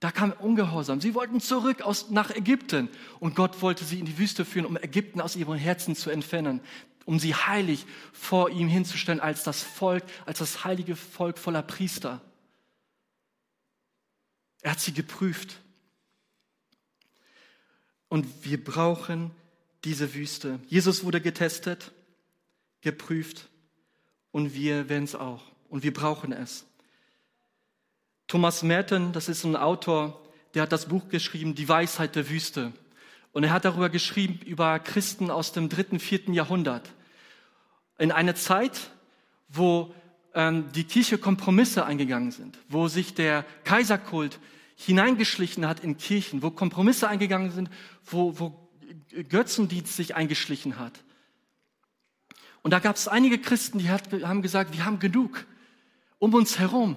Da 0.00 0.10
kam 0.10 0.32
Ungehorsam. 0.32 1.00
Sie 1.00 1.14
wollten 1.14 1.40
zurück 1.40 1.82
aus, 1.82 2.08
nach 2.10 2.30
Ägypten. 2.30 2.88
Und 3.20 3.36
Gott 3.36 3.60
wollte 3.60 3.84
sie 3.84 4.00
in 4.00 4.06
die 4.06 4.16
Wüste 4.16 4.46
führen, 4.46 4.64
um 4.64 4.76
Ägypten 4.78 5.20
aus 5.20 5.36
ihrem 5.36 5.54
Herzen 5.54 5.94
zu 5.94 6.08
entfernen, 6.08 6.62
um 7.04 7.18
sie 7.18 7.34
heilig 7.34 7.84
vor 8.12 8.48
ihm 8.48 8.66
hinzustellen 8.66 9.20
als 9.20 9.44
das 9.44 9.62
Volk, 9.62 10.02
als 10.24 10.38
das 10.38 10.64
heilige 10.64 10.96
Volk 10.96 11.38
voller 11.38 11.62
Priester. 11.62 12.22
Er 14.62 14.72
hat 14.72 14.80
sie 14.80 14.94
geprüft. 14.94 15.60
Und 18.08 18.26
wir 18.44 18.62
brauchen 18.62 19.30
diese 19.84 20.14
Wüste. 20.14 20.60
Jesus 20.66 21.04
wurde 21.04 21.20
getestet, 21.20 21.92
geprüft 22.80 23.48
und 24.32 24.54
wir 24.54 24.88
werden 24.88 25.04
es 25.04 25.14
auch. 25.14 25.42
Und 25.68 25.82
wir 25.82 25.92
brauchen 25.92 26.32
es. 26.32 26.64
Thomas 28.30 28.62
Merton, 28.62 29.12
das 29.12 29.28
ist 29.28 29.42
ein 29.42 29.56
Autor, 29.56 30.16
der 30.54 30.62
hat 30.62 30.70
das 30.70 30.86
Buch 30.86 31.08
geschrieben, 31.08 31.56
Die 31.56 31.68
Weisheit 31.68 32.14
der 32.14 32.30
Wüste. 32.30 32.72
Und 33.32 33.42
er 33.42 33.50
hat 33.50 33.64
darüber 33.64 33.88
geschrieben, 33.88 34.38
über 34.46 34.78
Christen 34.78 35.32
aus 35.32 35.50
dem 35.50 35.68
dritten, 35.68 35.98
vierten 35.98 36.32
Jahrhundert. 36.32 36.88
In 37.98 38.12
einer 38.12 38.36
Zeit, 38.36 38.92
wo 39.48 39.92
ähm, 40.32 40.70
die 40.70 40.84
Kirche 40.84 41.18
Kompromisse 41.18 41.84
eingegangen 41.84 42.30
sind, 42.30 42.56
wo 42.68 42.86
sich 42.86 43.14
der 43.14 43.44
Kaiserkult 43.64 44.38
hineingeschlichen 44.76 45.66
hat 45.66 45.80
in 45.80 45.96
Kirchen, 45.96 46.40
wo 46.40 46.52
Kompromisse 46.52 47.08
eingegangen 47.08 47.50
sind, 47.50 47.68
wo, 48.04 48.38
wo 48.38 48.70
Götzendienst 49.28 49.96
sich 49.96 50.14
eingeschlichen 50.14 50.78
hat. 50.78 51.02
Und 52.62 52.70
da 52.70 52.78
gab 52.78 52.94
es 52.94 53.08
einige 53.08 53.38
Christen, 53.38 53.80
die 53.80 53.90
hat, 53.90 54.12
haben 54.22 54.40
gesagt, 54.40 54.72
wir 54.72 54.84
haben 54.84 55.00
genug 55.00 55.46
um 56.20 56.32
uns 56.32 56.60
herum 56.60 56.96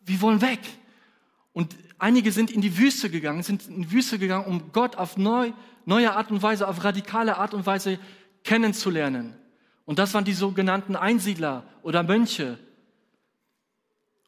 wir 0.00 0.20
wollen 0.20 0.40
weg. 0.40 0.60
Und 1.52 1.76
einige 1.98 2.32
sind 2.32 2.50
in 2.50 2.60
die 2.60 2.78
Wüste 2.78 3.10
gegangen, 3.10 3.42
sind 3.42 3.66
in 3.68 3.82
die 3.82 3.92
Wüste 3.92 4.18
gegangen, 4.18 4.46
um 4.46 4.72
Gott 4.72 4.96
auf 4.96 5.16
neu, 5.16 5.52
neue 5.84 6.14
Art 6.14 6.30
und 6.30 6.42
Weise, 6.42 6.68
auf 6.68 6.84
radikale 6.84 7.36
Art 7.36 7.54
und 7.54 7.66
Weise 7.66 7.98
kennenzulernen. 8.44 9.36
Und 9.84 9.98
das 9.98 10.14
waren 10.14 10.24
die 10.24 10.32
sogenannten 10.32 10.96
Einsiedler 10.96 11.64
oder 11.82 12.02
Mönche. 12.02 12.58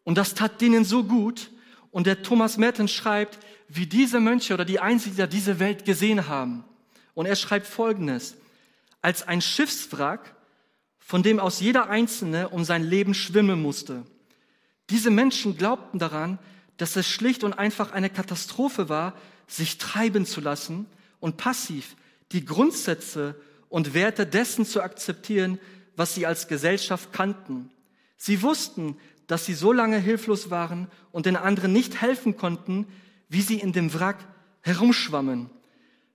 Und 0.05 0.19
das 0.19 0.35
tat 0.35 0.61
denen 0.61 0.85
so 0.85 1.05
gut. 1.05 1.51
Und 1.91 2.07
der 2.07 2.23
Thomas 2.23 2.57
Merton 2.57 2.89
schreibt, 2.89 3.39
wie 3.69 3.87
diese 3.87 4.19
Mönche 4.19 4.55
oder 4.55 4.65
die 4.65 4.81
Einsiedler 4.81 5.27
diese 5.27 5.59
Welt 5.61 5.85
gesehen 5.85 6.27
haben. 6.27 6.65
Und 7.15 7.27
er 7.27 7.37
schreibt 7.37 7.67
Folgendes. 7.67 8.37
Als 9.03 9.27
ein 9.27 9.41
Schiffswrack, 9.41 10.35
von 10.99 11.23
dem 11.23 11.39
aus 11.39 11.61
jeder 11.61 11.91
Einzelne 11.91 12.49
um 12.49 12.65
sein 12.65 12.83
Leben 12.83 13.15
schwimmen 13.15 13.61
musste. 13.61 14.05
Diese 14.93 15.11
Menschen 15.11 15.57
glaubten 15.57 15.99
daran, 15.99 16.39
dass 16.77 16.97
es 16.97 17.09
schlicht 17.09 17.45
und 17.45 17.55
einfach 17.55 17.93
eine 17.93 18.11
Katastrophe 18.11 18.91
war, 18.91 19.15
sich 19.47 19.79
treiben 19.79 20.27
zu 20.27 20.43
lassen 20.43 20.85
und 21.19 21.39
passiv 21.39 21.97
die 22.33 22.45
Grundsätze 22.45 23.35
und 23.71 23.95
Werte 23.95 24.27
dessen 24.27 24.67
zu 24.67 24.83
akzeptieren, 24.83 25.59
was 25.97 26.15
sie 26.15 26.27
als 26.27 26.47
Gesellschaft 26.47 27.11
kannten. 27.11 27.71
Sie 28.19 28.43
wussten, 28.43 28.99
dass 29.29 29.47
sie 29.47 29.55
so 29.55 29.73
lange 29.73 29.97
hilflos 29.97 30.51
waren 30.51 30.89
und 31.11 31.25
den 31.25 31.37
anderen 31.37 31.73
nicht 31.73 32.03
helfen 32.03 32.37
konnten, 32.37 32.87
wie 33.31 33.41
sie 33.41 33.61
in 33.61 33.73
dem 33.73 33.95
Wrack 33.95 34.19
herumschwammen. 34.61 35.49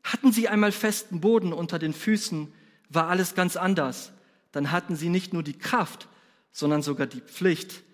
Hatten 0.03 0.31
sie 0.31 0.49
einmal 0.49 0.71
festen 0.71 1.19
Boden 1.19 1.51
unter 1.51 1.79
den 1.79 1.93
Füßen, 1.93 2.53
war 2.89 3.07
alles 3.07 3.33
ganz 3.33 3.55
anders. 3.55 4.11
Dann 4.51 4.71
hatten 4.71 4.95
sie 4.95 5.09
nicht 5.09 5.33
nur 5.33 5.41
die 5.41 5.57
Kraft, 5.57 6.07
sondern 6.51 6.83
sogar 6.83 7.07
die 7.07 7.21
Pflicht, 7.21 7.86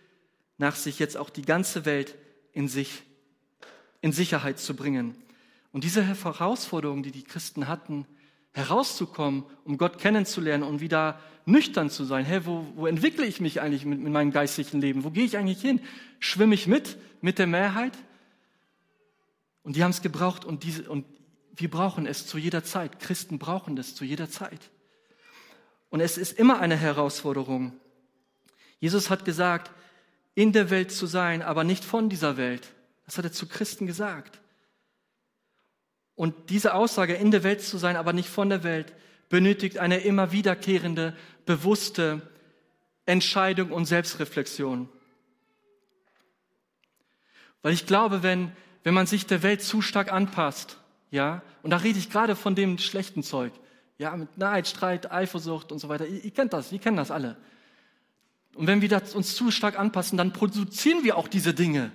nach 0.63 0.77
sich 0.77 0.97
jetzt 0.97 1.17
auch 1.17 1.29
die 1.29 1.41
ganze 1.41 1.83
Welt 1.83 2.15
in 2.53 2.69
sich, 2.69 3.03
in 3.99 4.13
Sicherheit 4.13 4.59
zu 4.59 4.75
bringen. 4.75 5.13
Und 5.73 5.83
diese 5.83 6.01
Herausforderung, 6.03 7.03
die 7.03 7.11
die 7.11 7.23
Christen 7.23 7.67
hatten, 7.67 8.07
herauszukommen, 8.53 9.43
um 9.65 9.77
Gott 9.77 9.97
kennenzulernen 9.97 10.63
und 10.63 10.79
wieder 10.79 11.19
nüchtern 11.45 11.89
zu 11.89 12.05
sein. 12.05 12.23
Hey, 12.23 12.45
wo, 12.45 12.65
wo 12.75 12.87
entwickle 12.87 13.25
ich 13.25 13.41
mich 13.41 13.59
eigentlich 13.59 13.83
mit, 13.83 13.99
mit 13.99 14.13
meinem 14.13 14.31
geistlichen 14.31 14.79
Leben? 14.79 15.03
Wo 15.03 15.09
gehe 15.09 15.25
ich 15.25 15.37
eigentlich 15.37 15.59
hin? 15.59 15.81
Schwimme 16.19 16.55
ich 16.55 16.65
mit, 16.65 16.97
mit 17.19 17.39
der 17.39 17.47
Mehrheit? 17.47 17.97
Und 19.63 19.75
die 19.75 19.83
haben 19.83 19.91
es 19.91 20.01
gebraucht 20.01 20.45
und, 20.45 20.63
diese, 20.63 20.89
und 20.89 21.03
wir 21.57 21.69
brauchen 21.69 22.05
es 22.05 22.25
zu 22.25 22.37
jeder 22.37 22.63
Zeit. 22.63 23.01
Christen 23.01 23.37
brauchen 23.37 23.75
das 23.75 23.95
zu 23.95 24.05
jeder 24.05 24.29
Zeit. 24.29 24.71
Und 25.89 25.99
es 25.99 26.17
ist 26.17 26.39
immer 26.39 26.61
eine 26.61 26.77
Herausforderung. 26.77 27.73
Jesus 28.79 29.09
hat 29.09 29.25
gesagt, 29.25 29.71
in 30.35 30.51
der 30.51 30.69
Welt 30.69 30.91
zu 30.91 31.05
sein, 31.05 31.41
aber 31.41 31.63
nicht 31.63 31.83
von 31.83 32.09
dieser 32.09 32.37
Welt. 32.37 32.73
Das 33.05 33.17
hat 33.17 33.25
er 33.25 33.31
zu 33.31 33.47
Christen 33.47 33.85
gesagt. 33.85 34.39
Und 36.15 36.49
diese 36.49 36.73
Aussage, 36.73 37.13
in 37.15 37.31
der 37.31 37.43
Welt 37.43 37.61
zu 37.61 37.77
sein, 37.77 37.95
aber 37.95 38.13
nicht 38.13 38.29
von 38.29 38.49
der 38.49 38.63
Welt, 38.63 38.93
benötigt 39.29 39.79
eine 39.79 39.97
immer 39.97 40.31
wiederkehrende, 40.31 41.15
bewusste 41.45 42.21
Entscheidung 43.05 43.71
und 43.71 43.85
Selbstreflexion. 43.85 44.89
Weil 47.61 47.73
ich 47.73 47.85
glaube, 47.85 48.23
wenn, 48.23 48.51
wenn 48.83 48.93
man 48.93 49.07
sich 49.07 49.25
der 49.25 49.41
Welt 49.41 49.61
zu 49.61 49.81
stark 49.81 50.11
anpasst, 50.11 50.77
ja, 51.09 51.41
und 51.61 51.71
da 51.71 51.77
rede 51.77 51.99
ich 51.99 52.09
gerade 52.09 52.35
von 52.35 52.55
dem 52.55 52.77
schlechten 52.77 53.23
Zeug, 53.23 53.53
ja, 53.97 54.15
mit 54.15 54.37
Neid, 54.37 54.67
Streit, 54.67 55.11
Eifersucht 55.11 55.71
und 55.71 55.79
so 55.79 55.89
weiter. 55.89 56.05
Ihr, 56.05 56.25
ihr 56.25 56.31
kennt 56.31 56.53
das, 56.53 56.71
ihr 56.71 56.79
kennt 56.79 56.97
das 56.97 57.11
alle. 57.11 57.37
Und 58.55 58.67
wenn 58.67 58.81
wir 58.81 59.01
uns 59.15 59.35
zu 59.35 59.51
stark 59.51 59.79
anpassen, 59.79 60.17
dann 60.17 60.33
produzieren 60.33 61.03
wir 61.03 61.17
auch 61.17 61.27
diese 61.27 61.53
Dinge. 61.53 61.91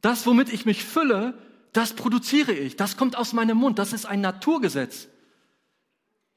Das, 0.00 0.26
womit 0.26 0.52
ich 0.52 0.66
mich 0.66 0.84
fülle, 0.84 1.38
das 1.72 1.94
produziere 1.94 2.52
ich. 2.52 2.76
Das 2.76 2.96
kommt 2.96 3.16
aus 3.16 3.32
meinem 3.32 3.56
Mund. 3.56 3.78
Das 3.78 3.92
ist 3.92 4.06
ein 4.06 4.20
Naturgesetz. 4.20 5.08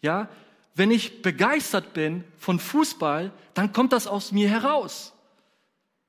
Ja, 0.02 0.30
wenn 0.74 0.92
ich 0.92 1.22
begeistert 1.22 1.94
bin 1.94 2.24
von 2.38 2.60
Fußball, 2.60 3.32
dann 3.56 3.74
kommt 3.74 3.94
das 3.94 4.06
aus 4.06 4.32
mir 4.32 4.48
heraus. 4.48 5.14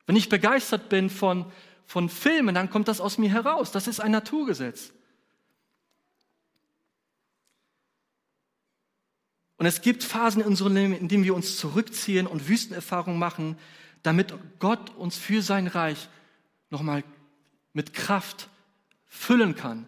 Wenn 0.07 0.15
ich 0.15 0.29
begeistert 0.29 0.89
bin 0.89 1.11
von, 1.11 1.47
von 1.87 2.09
Filmen, 2.09 2.55
dann 2.55 2.71
kommt 2.71 2.87
das 2.87 3.01
aus 3.01 3.19
mir 3.19 3.31
heraus. 3.31 3.73
Das 3.73 3.89
ist 3.89 4.01
ein 4.01 4.13
Naturgesetz. 4.13 4.93
Und 9.59 9.67
es 9.67 9.83
gibt 9.83 10.05
Phasen 10.05 10.41
in 10.41 10.47
unserem 10.49 10.75
Leben, 10.75 10.93
in 10.95 11.09
denen 11.09 11.25
wir 11.25 11.35
uns 11.35 11.57
zurückziehen 11.59 12.27
und 12.27 12.49
Wüstenerfahrungen 12.49 13.19
machen, 13.19 13.59
damit 14.03 14.33
Gott 14.61 14.91
uns 14.97 15.17
für 15.17 15.43
sein 15.43 15.67
Reich 15.67 16.09
nochmal 16.71 17.03
mit 17.73 17.93
Kraft 17.93 18.49
füllen 19.07 19.57
kann. 19.57 19.87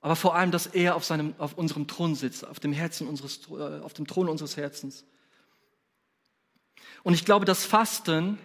Aber 0.00 0.14
vor 0.14 0.36
allem, 0.36 0.50
dass 0.50 0.66
er 0.66 0.94
auf, 0.94 1.04
seinem, 1.04 1.34
auf 1.38 1.54
unserem 1.54 1.86
Thron 1.86 2.14
sitzt, 2.14 2.46
auf 2.46 2.60
dem, 2.60 2.72
Herzen 2.72 3.08
unseres, 3.08 3.40
äh, 3.50 3.80
auf 3.80 3.94
dem 3.94 4.06
Thron 4.06 4.28
unseres 4.28 4.56
Herzens. 4.56 5.04
Und 7.02 7.14
ich 7.14 7.24
glaube, 7.24 7.46
dass 7.46 7.64
Fasten 7.64 8.38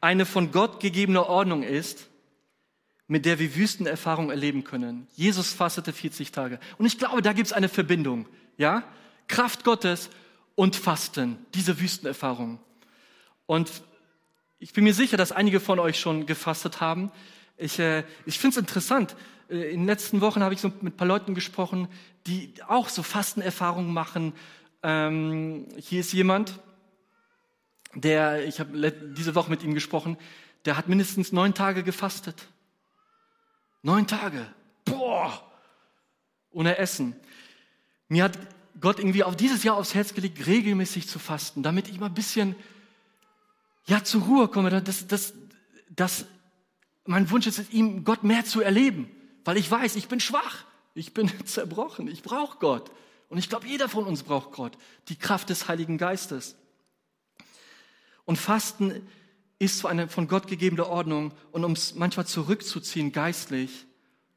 eine 0.00 0.26
von 0.26 0.52
Gott 0.52 0.80
gegebene 0.80 1.26
Ordnung 1.26 1.62
ist, 1.62 2.08
mit 3.08 3.24
der 3.24 3.38
wir 3.38 3.56
Wüstenerfahrung 3.56 4.30
erleben 4.30 4.64
können. 4.64 5.08
Jesus 5.14 5.52
fastete 5.52 5.92
40 5.92 6.30
Tage. 6.30 6.60
Und 6.76 6.86
ich 6.86 6.98
glaube, 6.98 7.22
da 7.22 7.32
gibt 7.32 7.46
es 7.46 7.52
eine 7.52 7.68
Verbindung. 7.68 8.26
Ja? 8.58 8.82
Kraft 9.28 9.64
Gottes 9.64 10.10
und 10.54 10.76
Fasten, 10.76 11.38
diese 11.54 11.80
Wüstenerfahrung. 11.80 12.58
Und 13.46 13.70
ich 14.58 14.72
bin 14.72 14.84
mir 14.84 14.92
sicher, 14.92 15.16
dass 15.16 15.32
einige 15.32 15.60
von 15.60 15.78
euch 15.78 15.98
schon 15.98 16.26
gefastet 16.26 16.80
haben. 16.80 17.10
Ich, 17.56 17.78
äh, 17.78 18.04
ich 18.26 18.38
finde 18.38 18.54
es 18.54 18.58
interessant. 18.58 19.16
Äh, 19.48 19.70
in 19.70 19.80
den 19.80 19.86
letzten 19.86 20.20
Wochen 20.20 20.42
habe 20.42 20.52
ich 20.52 20.60
so 20.60 20.68
mit 20.68 20.94
ein 20.94 20.96
paar 20.96 21.06
Leuten 21.06 21.34
gesprochen, 21.34 21.88
die 22.26 22.52
auch 22.66 22.88
so 22.88 23.02
Fastenerfahrungen 23.02 23.92
machen. 23.92 24.32
Ähm, 24.82 25.66
hier 25.78 26.00
ist 26.00 26.12
jemand, 26.12 26.58
der, 27.94 28.46
ich 28.46 28.60
habe 28.60 28.92
diese 29.16 29.34
Woche 29.34 29.50
mit 29.50 29.62
ihm 29.62 29.74
gesprochen, 29.74 30.18
der 30.64 30.76
hat 30.76 30.88
mindestens 30.88 31.32
neun 31.32 31.54
Tage 31.54 31.82
gefastet. 31.82 32.48
Neun 33.82 34.06
Tage. 34.06 34.46
Boah! 34.84 35.40
Ohne 36.50 36.78
Essen. 36.78 37.14
Mir 38.08 38.24
hat 38.24 38.38
Gott 38.80 38.98
irgendwie 38.98 39.24
auf 39.24 39.36
dieses 39.36 39.64
Jahr 39.64 39.76
aufs 39.76 39.94
Herz 39.94 40.14
gelegt, 40.14 40.46
regelmäßig 40.46 41.08
zu 41.08 41.18
fasten, 41.18 41.62
damit 41.62 41.88
ich 41.88 41.98
mal 41.98 42.06
ein 42.06 42.14
bisschen, 42.14 42.54
ja, 43.86 44.04
zur 44.04 44.22
Ruhe 44.22 44.48
komme, 44.48 44.70
dass, 44.82 45.06
dass, 45.06 45.34
dass 45.90 46.26
mein 47.04 47.30
Wunsch 47.30 47.46
ist, 47.46 47.72
ihm 47.72 48.04
Gott 48.04 48.22
mehr 48.22 48.44
zu 48.44 48.60
erleben, 48.60 49.10
weil 49.44 49.56
ich 49.56 49.70
weiß, 49.70 49.96
ich 49.96 50.08
bin 50.08 50.20
schwach, 50.20 50.64
ich 50.94 51.14
bin 51.14 51.30
zerbrochen, 51.44 52.08
ich 52.08 52.22
brauche 52.22 52.58
Gott. 52.58 52.90
Und 53.28 53.38
ich 53.38 53.48
glaube, 53.48 53.66
jeder 53.66 53.88
von 53.88 54.04
uns 54.04 54.22
braucht 54.22 54.52
Gott, 54.52 54.78
die 55.08 55.16
Kraft 55.16 55.50
des 55.50 55.68
Heiligen 55.68 55.98
Geistes. 55.98 56.56
Und 58.24 58.36
Fasten 58.36 59.06
ist 59.58 59.78
so 59.78 59.88
eine 59.88 60.08
von 60.08 60.28
Gott 60.28 60.46
gegebene 60.46 60.86
Ordnung. 60.86 61.32
Und 61.50 61.64
um 61.64 61.72
es 61.72 61.94
manchmal 61.94 62.26
zurückzuziehen 62.26 63.12
geistlich, 63.12 63.86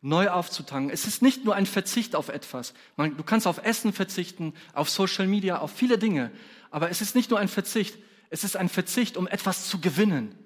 neu 0.01 0.29
aufzutanken. 0.29 0.89
Es 0.89 1.05
ist 1.05 1.21
nicht 1.21 1.45
nur 1.45 1.55
ein 1.55 1.65
Verzicht 1.65 2.15
auf 2.15 2.29
etwas. 2.29 2.73
du 2.97 3.23
kannst 3.23 3.47
auf 3.47 3.63
Essen 3.63 3.93
verzichten, 3.93 4.53
auf 4.73 4.89
Social 4.89 5.27
Media, 5.27 5.59
auf 5.59 5.71
viele 5.71 5.97
Dinge. 5.97 6.31
Aber 6.71 6.89
es 6.89 7.01
ist 7.01 7.15
nicht 7.15 7.29
nur 7.29 7.39
ein 7.39 7.47
Verzicht, 7.47 7.97
es 8.29 8.43
ist 8.43 8.55
ein 8.57 8.69
Verzicht, 8.69 9.17
um 9.17 9.27
etwas 9.27 9.67
zu 9.67 9.79
gewinnen. 9.79 10.37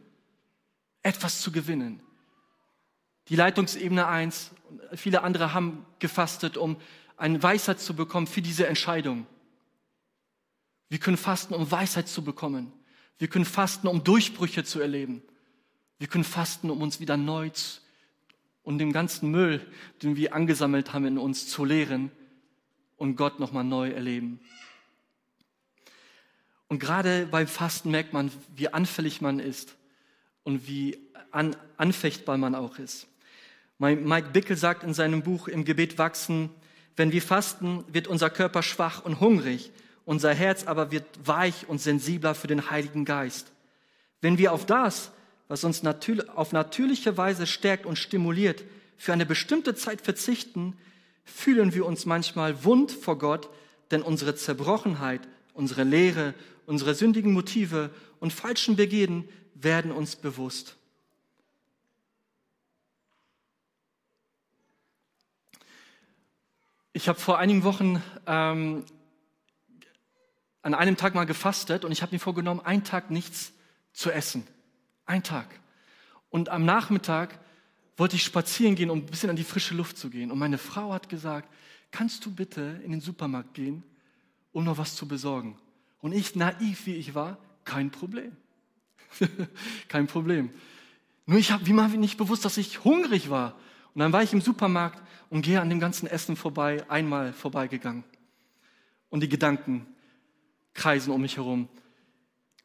Etwas 1.04 1.40
zu 1.42 1.52
gewinnen. 1.52 2.02
Die 3.30 3.36
Leitungsebene 3.36 4.08
1 4.08 4.52
und 4.70 4.82
viele 4.94 5.24
andere 5.24 5.54
haben 5.54 5.86
gefastet, 6.00 6.58
um 6.58 6.78
eine 7.18 7.42
Weisheit 7.42 7.80
zu 7.80 7.96
bekommen 7.96 8.28
für 8.28 8.42
diese 8.42 8.68
Entscheidung. 8.68 9.26
Wir 10.90 11.00
können 11.00 11.18
fasten, 11.18 11.54
um 11.54 11.72
Weisheit 11.72 12.08
zu 12.08 12.24
bekommen. 12.24 12.74
Wir 13.18 13.28
können 13.28 13.46
fasten, 13.46 13.88
um 13.88 14.04
Durchbrüche 14.04 14.64
zu 14.64 14.80
erleben. 14.80 15.22
Wir 15.98 16.08
können 16.08 16.24
fasten, 16.24 16.70
um 16.70 16.82
uns 16.82 17.00
wieder 17.00 17.18
neu 17.18 17.50
zu, 17.50 17.80
und 18.66 18.78
den 18.80 18.92
ganzen 18.92 19.32
Müll, 19.32 19.66
den 20.04 20.18
wir 20.18 20.34
angesammelt 20.34 20.92
haben 20.92 21.06
in 21.06 21.18
uns, 21.18 21.48
zu 21.48 21.64
leeren 21.64 22.12
und 22.98 23.16
Gott 23.16 23.40
nochmal 23.40 23.64
neu 23.64 23.92
erleben. 23.92 24.42
Und 26.68 26.80
gerade 26.80 27.28
beim 27.28 27.48
Fasten 27.48 27.92
merkt 27.92 28.12
man, 28.12 28.32
wie 28.56 28.68
anfällig 28.68 29.22
man 29.22 29.40
ist 29.40 29.76
und 30.44 30.68
wie 30.68 30.98
an, 31.32 31.56
anfechtbar 31.78 32.38
man 32.38 32.56
auch 32.56 32.78
ist. 32.80 33.08
Mike 33.78 34.30
Bickel 34.34 34.58
sagt 34.58 34.84
in 34.84 34.94
seinem 34.94 35.22
Buch 35.22 35.48
Im 35.48 35.64
Gebet 35.64 35.98
wachsen, 35.98 36.50
wenn 36.98 37.12
wir 37.12 37.22
fasten, 37.22 37.84
wird 37.88 38.08
unser 38.08 38.30
Körper 38.30 38.64
schwach 38.64 39.06
und 39.06 39.20
hungrig 39.20 39.72
unser 40.06 40.34
Herz 40.34 40.66
aber 40.66 40.92
wird 40.92 41.06
weich 41.24 41.68
und 41.68 41.82
sensibler 41.82 42.36
für 42.36 42.48
den 42.48 42.70
Heiligen 42.70 43.06
Geist. 43.06 43.52
Wenn 44.22 44.38
wir 44.38 44.54
auf 44.54 44.66
das, 44.66 45.12
was 45.48 45.64
uns 45.64 45.84
auf 45.86 46.52
natürliche 46.52 47.18
Weise 47.18 47.48
stärkt 47.48 47.86
und 47.86 47.98
stimuliert, 47.98 48.64
für 48.98 49.14
eine 49.14 49.26
bestimmte 49.26 49.76
Zeit 49.76 50.02
verzichten, 50.02 50.78
fühlen 51.24 51.74
wir 51.74 51.86
uns 51.86 52.06
manchmal 52.06 52.64
wund 52.64 52.92
vor 52.92 53.18
Gott, 53.18 53.50
denn 53.92 54.02
unsere 54.02 54.36
Zerbrochenheit, 54.36 55.22
unsere 55.54 55.84
Lehre, 55.84 56.34
unsere 56.66 56.96
sündigen 56.96 57.34
Motive 57.34 57.90
und 58.20 58.34
falschen 58.34 58.76
Begehen 58.76 59.28
werden 59.54 59.92
uns 59.92 60.16
bewusst. 60.16 60.76
Ich 66.94 67.10
habe 67.10 67.20
vor 67.20 67.38
einigen 67.38 67.64
Wochen 67.64 68.02
ähm, 68.26 68.86
an 70.62 70.74
einem 70.74 70.96
Tag 70.96 71.14
mal 71.14 71.26
gefastet 71.26 71.84
und 71.84 71.92
ich 71.92 72.02
habe 72.02 72.16
mir 72.16 72.20
vorgenommen, 72.20 72.62
einen 72.62 72.86
Tag 72.86 73.12
nichts 73.12 73.52
zu 73.92 74.12
essen. 74.12 74.48
Ein 75.06 75.24
Tag. 75.24 75.48
Und 76.30 76.50
am 76.50 76.66
Nachmittag 76.66 77.40
wollte 77.98 78.16
ich 78.16 78.24
spazieren 78.24 78.76
gehen, 78.76 78.90
um 78.90 79.00
ein 79.00 79.06
bisschen 79.06 79.30
an 79.30 79.36
die 79.36 79.44
frische 79.44 79.76
Luft 79.76 79.98
zu 79.98 80.10
gehen. 80.10 80.32
Und 80.32 80.40
meine 80.40 80.58
Frau 80.58 80.92
hat 80.94 81.10
gesagt, 81.10 81.50
kannst 81.92 82.26
du 82.26 82.32
bitte 82.32 82.82
in 82.84 82.92
den 82.92 83.02
Supermarkt 83.02 83.54
gehen, 83.54 83.84
um 84.52 84.64
noch 84.64 84.78
was 84.78 84.96
zu 84.96 85.08
besorgen? 85.08 85.58
Und 86.02 86.12
ich, 86.12 86.36
naiv 86.36 86.86
wie 86.86 86.96
ich 86.96 87.16
war, 87.16 87.38
kein 87.64 87.92
Problem. 87.92 88.36
kein 89.88 90.08
Problem. 90.08 90.50
Nur 91.26 91.40
ich 91.40 91.52
habe 91.52 91.66
wie 91.66 91.74
mal 91.74 91.88
nicht 91.90 92.18
bewusst, 92.18 92.46
dass 92.46 92.58
ich 92.58 92.84
hungrig 92.84 93.30
war. 93.30 93.56
Und 93.94 94.00
dann 94.00 94.12
war 94.12 94.22
ich 94.22 94.34
im 94.34 94.42
Supermarkt 94.42 95.02
und 95.30 95.42
gehe 95.42 95.62
an 95.62 95.70
dem 95.70 95.80
ganzen 95.80 96.08
Essen 96.08 96.36
vorbei, 96.36 96.86
einmal 96.90 97.34
vorbeigegangen. 97.34 98.04
Und 99.10 99.22
die 99.22 99.30
Gedanken, 99.30 99.88
kreisen 100.74 101.12
um 101.12 101.22
mich 101.22 101.38
herum. 101.38 101.70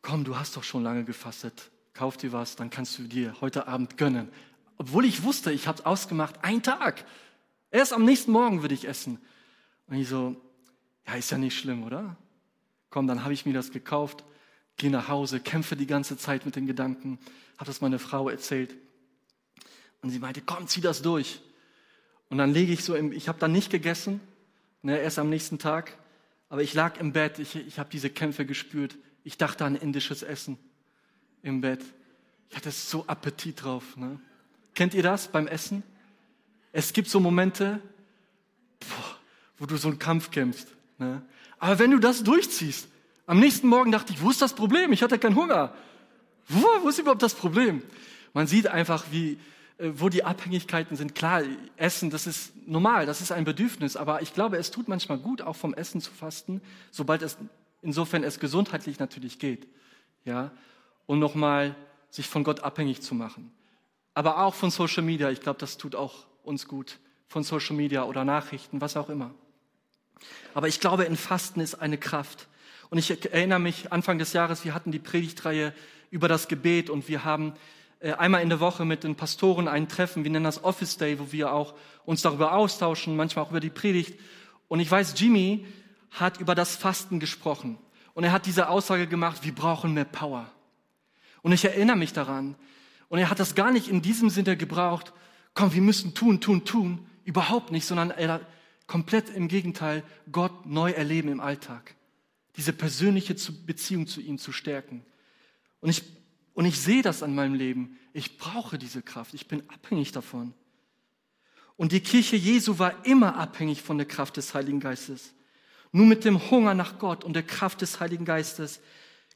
Komm, 0.03 0.25
du 0.25 0.37
hast 0.37 0.57
doch 0.57 0.65
schon 0.65 0.83
lange 0.83 1.05
gefastet. 1.05 1.71
Kauf 1.93 2.17
dir 2.17 2.33
was, 2.33 2.57
dann 2.57 2.71
kannst 2.71 2.99
du 2.99 3.03
dir 3.03 3.41
heute 3.41 3.67
Abend 3.67 3.97
gönnen. 3.97 4.29
Obwohl 4.77 5.05
ich 5.05 5.23
wusste, 5.23 5.53
ich 5.53 5.67
habe 5.67 5.85
ausgemacht, 5.85 6.43
ein 6.43 6.63
Tag. 6.63 7.05
Erst 7.71 7.93
am 7.93 8.05
nächsten 8.05 8.33
Morgen 8.33 8.63
würde 8.63 8.75
ich 8.75 8.89
essen. 8.89 9.19
Und 9.87 9.97
ich 9.97 10.09
so, 10.09 10.37
ja, 11.07 11.15
ist 11.15 11.31
ja 11.31 11.39
nicht 11.39 11.59
schlimm, 11.59 11.83
oder? 11.83 12.17
Komm, 12.89 13.07
dann 13.07 13.23
habe 13.23 13.35
ich 13.35 13.45
mir 13.45 13.53
das 13.53 13.73
gekauft, 13.73 14.25
gehe 14.77 14.91
nach 14.91 15.09
Hause, 15.09 15.41
kämpfe 15.41 15.77
die 15.77 15.87
ganze 15.87 16.17
Zeit 16.17 16.47
mit 16.47 16.57
den 16.57 16.67
Gedanken, 16.67 17.19
habe 17.59 17.67
das 17.67 17.81
meiner 17.81 17.99
Frau 17.99 18.29
erzählt. 18.29 18.77
Und 20.01 20.11
sie 20.11 20.19
meinte, 20.19 20.41
komm, 20.41 20.67
zieh 20.67 20.81
das 20.81 21.03
durch. 21.03 21.41
Und 22.31 22.39
dann 22.39 22.53
lege 22.53 22.73
ich 22.73 22.85
so 22.85 22.95
im, 22.95 23.13
ich 23.13 23.29
habe 23.29 23.39
dann 23.39 23.53
nicht 23.53 23.71
gegessen, 23.71 24.21
ne, 24.83 24.99
erst 24.99 25.19
am 25.19 25.29
nächsten 25.29 25.59
Tag. 25.59 25.99
Aber 26.49 26.63
ich 26.63 26.73
lag 26.73 26.99
im 26.99 27.13
Bett, 27.13 27.39
ich, 27.39 27.57
ich 27.57 27.79
habe 27.79 27.91
diese 27.91 28.11
Kämpfe 28.11 28.47
gespürt. 28.47 28.97
Ich 29.25 29.37
dachte 29.37 29.65
an 29.65 29.77
indisches 29.77 30.23
Essen 30.23 30.59
im 31.43 31.61
Bett. 31.61 31.83
Ich 32.49 32.57
hatte 32.57 32.71
so 32.71 33.05
Appetit 33.07 33.63
drauf. 33.63 33.97
Ne? 33.97 34.21
Kennt 34.75 34.95
ihr 34.95 35.03
das 35.03 35.29
beim 35.29 35.47
Essen? 35.47 35.83
Es 36.73 36.93
gibt 36.93 37.09
so 37.09 37.21
Momente, 37.21 37.81
wo 39.59 39.67
du 39.67 39.77
so 39.77 39.89
einen 39.89 39.99
Kampf 39.99 40.31
kämpfst. 40.31 40.69
Ne? 40.99 41.23
Aber 41.59 41.79
wenn 41.79 41.91
du 41.91 41.99
das 41.99 42.23
durchziehst, 42.23 42.89
am 43.27 43.39
nächsten 43.39 43.69
Morgen 43.69 43.93
dachte 43.93 44.13
ich, 44.13 44.23
wo 44.23 44.31
ist 44.31 44.43
das 44.43 44.55
Problem? 44.55 44.93
Ich 44.93 45.03
hatte 45.03 45.19
keinen 45.19 45.37
Hunger. 45.37 45.75
Wo, 46.49 46.67
wo 46.83 46.89
ist 46.89 46.99
überhaupt 46.99 47.23
das 47.23 47.35
Problem? 47.35 47.83
Man 48.33 48.47
sieht 48.47 48.67
einfach, 48.67 49.05
wie, 49.11 49.39
äh, 49.79 49.93
wo 49.95 50.09
die 50.09 50.25
Abhängigkeiten 50.25 50.97
sind. 50.97 51.15
Klar, 51.15 51.43
Essen, 51.77 52.11
das 52.11 52.27
ist 52.27 52.53
normal, 52.67 53.07
das 53.07 53.21
ist 53.21 53.33
ein 53.33 53.45
Bedürfnis, 53.45 53.97
aber 53.97 54.23
ich 54.23 54.35
glaube, 54.35 54.57
es 54.57 54.71
tut 54.71 54.89
manchmal 54.89 55.19
gut, 55.19 55.43
auch 55.43 55.57
vom 55.57 55.75
Essen 55.75 56.01
zu 56.01 56.11
fasten, 56.11 56.61
sobald 56.91 57.23
es, 57.23 57.37
insofern 57.83 58.25
es 58.25 58.41
gesundheitlich 58.41 58.99
natürlich 58.99 59.39
geht, 59.39 59.67
ja, 60.25 60.51
und 61.11 61.19
nochmal 61.19 61.75
sich 62.09 62.29
von 62.29 62.45
Gott 62.45 62.61
abhängig 62.61 63.03
zu 63.03 63.17
machen. 63.17 63.51
Aber 64.15 64.45
auch 64.45 64.55
von 64.55 64.71
Social 64.71 65.03
Media, 65.03 65.29
ich 65.29 65.41
glaube, 65.41 65.59
das 65.59 65.77
tut 65.77 65.97
auch 65.97 66.15
uns 66.45 66.69
gut, 66.69 67.01
von 67.27 67.43
Social 67.43 67.75
Media 67.75 68.05
oder 68.05 68.25
Nachrichten, 68.25 68.81
was 68.81 68.97
auch 68.97 69.09
immer. 69.09 69.33
Aber 70.55 70.69
ich 70.69 70.79
glaube, 70.79 71.03
in 71.03 71.17
Fasten 71.17 71.59
ist 71.59 71.75
eine 71.75 71.99
Kraft. 71.99 72.47
Und 72.91 72.99
ich 72.99 73.11
erinnere 73.11 73.59
mich, 73.59 73.91
Anfang 73.91 74.21
des 74.21 74.35
Jahres, 74.35 74.65
wir 74.65 74.73
hatten 74.73 74.93
die 74.93 75.01
Predigtreihe 75.01 75.75
über 76.13 76.29
das 76.29 76.47
Gebet 76.47 76.91
und 76.91 77.09
wir 77.09 77.25
haben 77.25 77.55
äh, 77.99 78.13
einmal 78.13 78.43
in 78.43 78.49
der 78.49 78.61
Woche 78.61 78.85
mit 78.85 79.03
den 79.03 79.17
Pastoren 79.17 79.67
ein 79.67 79.89
Treffen, 79.89 80.23
wir 80.23 80.31
nennen 80.31 80.45
das 80.45 80.63
Office 80.63 80.97
Day, 80.97 81.19
wo 81.19 81.33
wir 81.33 81.53
auch 81.53 81.75
uns 82.05 82.23
darüber 82.23 82.53
austauschen, 82.53 83.17
manchmal 83.17 83.47
auch 83.47 83.51
über 83.51 83.59
die 83.59 83.71
Predigt. 83.71 84.17
Und 84.69 84.79
ich 84.79 84.89
weiß, 84.89 85.15
Jimmy 85.19 85.67
hat 86.13 86.39
über 86.39 86.55
das 86.55 86.77
Fasten 86.77 87.19
gesprochen. 87.19 87.79
Und 88.15 88.23
er 88.23 88.31
hat 88.31 88.47
diese 88.47 88.69
Aussage 88.69 89.09
gemacht, 89.09 89.41
wir 89.43 89.57
brauchen 89.57 89.93
mehr 89.93 90.05
Power. 90.05 90.53
Und 91.43 91.53
ich 91.53 91.65
erinnere 91.65 91.97
mich 91.97 92.13
daran. 92.13 92.55
Und 93.09 93.19
er 93.19 93.31
hat 93.31 93.41
das 93.41 93.55
gar 93.55 93.73
nicht 93.73 93.89
in 93.89 94.03
diesem 94.03 94.31
Sinne 94.31 94.57
gebraucht, 94.57 95.13
komm, 95.55 95.75
wir 95.75 95.83
müssen 95.83 96.15
tun, 96.15 96.41
tun, 96.41 96.65
tun. 96.65 97.07
Überhaupt 97.25 97.71
nicht, 97.71 97.87
sondern 97.87 98.11
er 98.11 98.41
komplett 98.87 99.31
im 99.31 99.49
Gegenteil, 99.49 100.03
Gott 100.33 100.67
neu 100.67 100.91
erleben 100.91 101.29
im 101.29 101.41
Alltag. 101.41 101.95
Diese 102.57 102.73
persönliche 102.73 103.35
Beziehung 103.67 104.07
zu 104.07 104.21
ihm 104.21 104.39
zu 104.39 104.53
stärken. 104.53 105.05
Und 105.81 105.91
ich, 105.91 106.03
und 106.55 106.65
ich 106.65 106.81
sehe 106.81 107.03
das 107.03 107.23
an 107.23 107.35
meinem 107.35 107.55
Leben. 107.55 107.99
Ich 108.13 108.39
brauche 108.39 108.79
diese 108.79 109.03
Kraft. 109.03 109.35
Ich 109.35 109.47
bin 109.47 109.63
abhängig 109.69 110.13
davon. 110.13 110.55
Und 111.77 111.93
die 111.93 112.01
Kirche 112.01 112.37
Jesu 112.37 112.79
war 112.79 113.07
immer 113.07 113.37
abhängig 113.37 113.81
von 113.81 113.97
der 113.97 114.07
Kraft 114.07 114.37
des 114.37 114.53
Heiligen 114.55 114.81
Geistes. 114.81 115.33
Nur 115.93 116.07
mit 116.07 116.25
dem 116.25 116.51
Hunger 116.51 116.75
nach 116.75 116.99
Gott 116.99 117.25
und 117.25 117.33
der 117.33 117.43
Kraft 117.43 117.81
des 117.81 118.01
Heiligen 118.01 118.25
Geistes 118.25 118.81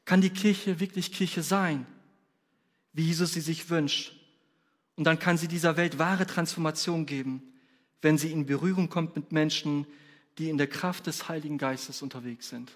kann 0.05 0.21
die 0.21 0.29
Kirche 0.29 0.79
wirklich 0.79 1.11
Kirche 1.11 1.41
sein, 1.41 1.85
wie 2.95 3.03
Jesus 3.03 3.33
sie 3.33 3.41
sich 3.41 3.69
wünscht. 3.69 4.13
Und 4.95 5.03
dann 5.03 5.19
kann 5.19 5.37
sie 5.37 5.49
dieser 5.49 5.75
Welt 5.75 5.99
wahre 5.99 6.25
Transformation 6.25 7.05
geben, 7.05 7.43
wenn 8.01 8.17
sie 8.17 8.31
in 8.31 8.45
Berührung 8.45 8.87
kommt 8.87 9.17
mit 9.17 9.33
Menschen, 9.33 9.85
die 10.37 10.49
in 10.49 10.57
der 10.57 10.67
Kraft 10.67 11.05
des 11.05 11.27
Heiligen 11.27 11.57
Geistes 11.57 12.01
unterwegs 12.01 12.49
sind. 12.49 12.71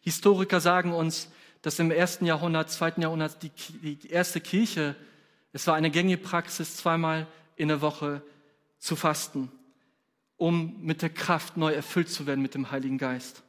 Historiker 0.00 0.60
sagen 0.60 0.92
uns, 0.92 1.28
dass 1.62 1.78
im 1.78 1.92
ersten 1.92 2.26
Jahrhundert, 2.26 2.70
zweiten 2.70 3.00
Jahrhundert 3.00 3.42
die, 3.42 3.50
die 3.94 4.08
erste 4.08 4.40
Kirche, 4.40 4.96
es 5.52 5.66
war 5.68 5.76
eine 5.76 5.90
gängige 5.90 6.18
Praxis, 6.18 6.76
zweimal 6.76 7.28
in 7.54 7.68
der 7.68 7.80
Woche 7.80 8.20
zu 8.80 8.96
fasten, 8.96 9.50
um 10.36 10.82
mit 10.82 11.02
der 11.02 11.10
Kraft 11.10 11.56
neu 11.56 11.72
erfüllt 11.72 12.10
zu 12.10 12.26
werden 12.26 12.42
mit 12.42 12.54
dem 12.54 12.72
Heiligen 12.72 12.98
Geist. 12.98 13.43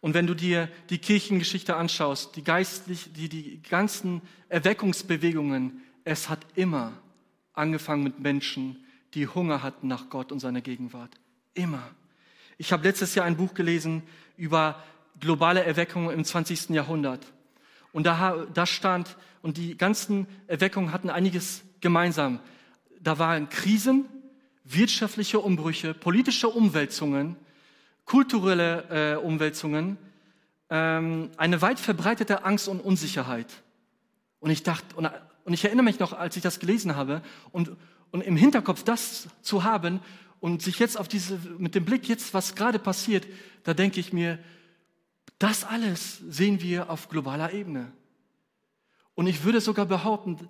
Und 0.00 0.14
wenn 0.14 0.26
du 0.26 0.34
dir 0.34 0.68
die 0.88 0.98
Kirchengeschichte 0.98 1.76
anschaust, 1.76 2.36
die, 2.36 2.42
geistlich, 2.42 3.12
die, 3.12 3.28
die 3.28 3.62
ganzen 3.62 4.22
Erweckungsbewegungen, 4.48 5.82
es 6.04 6.28
hat 6.28 6.40
immer 6.54 6.92
angefangen 7.52 8.02
mit 8.02 8.20
Menschen, 8.20 8.84
die 9.14 9.26
Hunger 9.26 9.62
hatten 9.62 9.88
nach 9.88 10.08
Gott 10.08 10.32
und 10.32 10.40
seiner 10.40 10.62
Gegenwart. 10.62 11.10
Immer. 11.54 11.82
Ich 12.56 12.72
habe 12.72 12.84
letztes 12.84 13.14
Jahr 13.14 13.26
ein 13.26 13.36
Buch 13.36 13.54
gelesen 13.54 14.02
über 14.36 14.82
globale 15.18 15.64
Erweckungen 15.64 16.10
im 16.10 16.24
20. 16.24 16.70
Jahrhundert. 16.70 17.26
Und 17.92 18.06
da, 18.06 18.46
da 18.54 18.66
stand, 18.66 19.16
und 19.42 19.56
die 19.56 19.76
ganzen 19.76 20.26
Erweckungen 20.46 20.92
hatten 20.92 21.10
einiges 21.10 21.62
gemeinsam. 21.80 22.40
Da 23.00 23.18
waren 23.18 23.48
Krisen, 23.48 24.06
wirtschaftliche 24.64 25.40
Umbrüche, 25.40 25.94
politische 25.94 26.48
Umwälzungen, 26.48 27.36
kulturelle 28.10 29.14
äh, 29.14 29.24
Umwälzungen, 29.24 29.96
ähm, 30.68 31.30
eine 31.36 31.62
weit 31.62 31.78
verbreitete 31.78 32.44
Angst 32.44 32.66
und 32.66 32.80
Unsicherheit. 32.80 33.46
Und 34.40 34.50
ich 34.50 34.64
dachte, 34.64 34.96
und, 34.96 35.08
und 35.44 35.52
ich 35.52 35.64
erinnere 35.64 35.84
mich 35.84 36.00
noch, 36.00 36.12
als 36.12 36.34
ich 36.34 36.42
das 36.42 36.58
gelesen 36.58 36.96
habe, 36.96 37.22
und, 37.52 37.70
und 38.10 38.22
im 38.22 38.34
Hinterkopf 38.34 38.82
das 38.82 39.28
zu 39.42 39.62
haben 39.62 40.00
und 40.40 40.60
sich 40.60 40.80
jetzt 40.80 40.98
auf 40.98 41.06
diese, 41.06 41.38
mit 41.58 41.76
dem 41.76 41.84
Blick 41.84 42.08
jetzt, 42.08 42.34
was 42.34 42.56
gerade 42.56 42.80
passiert, 42.80 43.28
da 43.62 43.74
denke 43.74 44.00
ich 44.00 44.12
mir, 44.12 44.40
das 45.38 45.62
alles 45.62 46.18
sehen 46.28 46.60
wir 46.62 46.90
auf 46.90 47.10
globaler 47.10 47.52
Ebene. 47.52 47.92
Und 49.14 49.28
ich 49.28 49.44
würde 49.44 49.60
sogar 49.60 49.86
behaupten, 49.86 50.48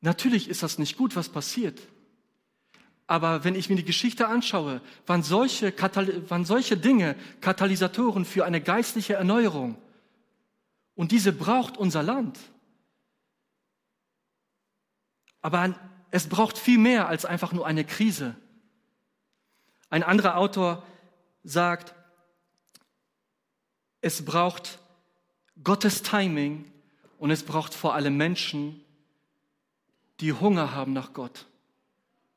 natürlich 0.00 0.48
ist 0.48 0.64
das 0.64 0.78
nicht 0.78 0.96
gut, 0.96 1.14
was 1.14 1.28
passiert. 1.28 1.80
Aber 3.06 3.44
wenn 3.44 3.54
ich 3.54 3.70
mir 3.70 3.76
die 3.76 3.84
Geschichte 3.84 4.26
anschaue, 4.26 4.80
waren 5.06 5.22
solche, 5.22 5.72
waren 6.28 6.44
solche 6.44 6.76
Dinge 6.76 7.16
Katalysatoren 7.40 8.24
für 8.24 8.44
eine 8.44 8.60
geistliche 8.60 9.14
Erneuerung. 9.14 9.78
Und 10.94 11.12
diese 11.12 11.32
braucht 11.32 11.76
unser 11.76 12.02
Land. 12.02 12.38
Aber 15.40 15.78
es 16.10 16.28
braucht 16.28 16.58
viel 16.58 16.78
mehr 16.78 17.06
als 17.06 17.24
einfach 17.24 17.52
nur 17.52 17.66
eine 17.66 17.84
Krise. 17.84 18.34
Ein 19.88 20.02
anderer 20.02 20.36
Autor 20.36 20.84
sagt, 21.44 21.94
es 24.00 24.24
braucht 24.24 24.80
Gottes 25.62 26.02
Timing 26.02 26.72
und 27.18 27.30
es 27.30 27.44
braucht 27.44 27.72
vor 27.72 27.94
allem 27.94 28.16
Menschen, 28.16 28.84
die 30.20 30.32
Hunger 30.32 30.74
haben 30.74 30.92
nach 30.92 31.12
Gott 31.12 31.46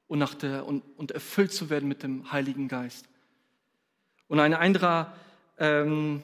und, 0.10 0.20
nach 0.20 0.34
der, 0.34 0.66
und, 0.66 0.84
und 0.98 1.12
erfüllt 1.12 1.54
zu 1.54 1.70
werden 1.70 1.88
mit 1.88 2.04
dem 2.04 2.32
Heiligen 2.32 2.68
Geist. 2.68 3.06
Und 4.28 4.40
ein 4.40 4.54
anderer 4.54 5.14
ähm, 5.60 6.24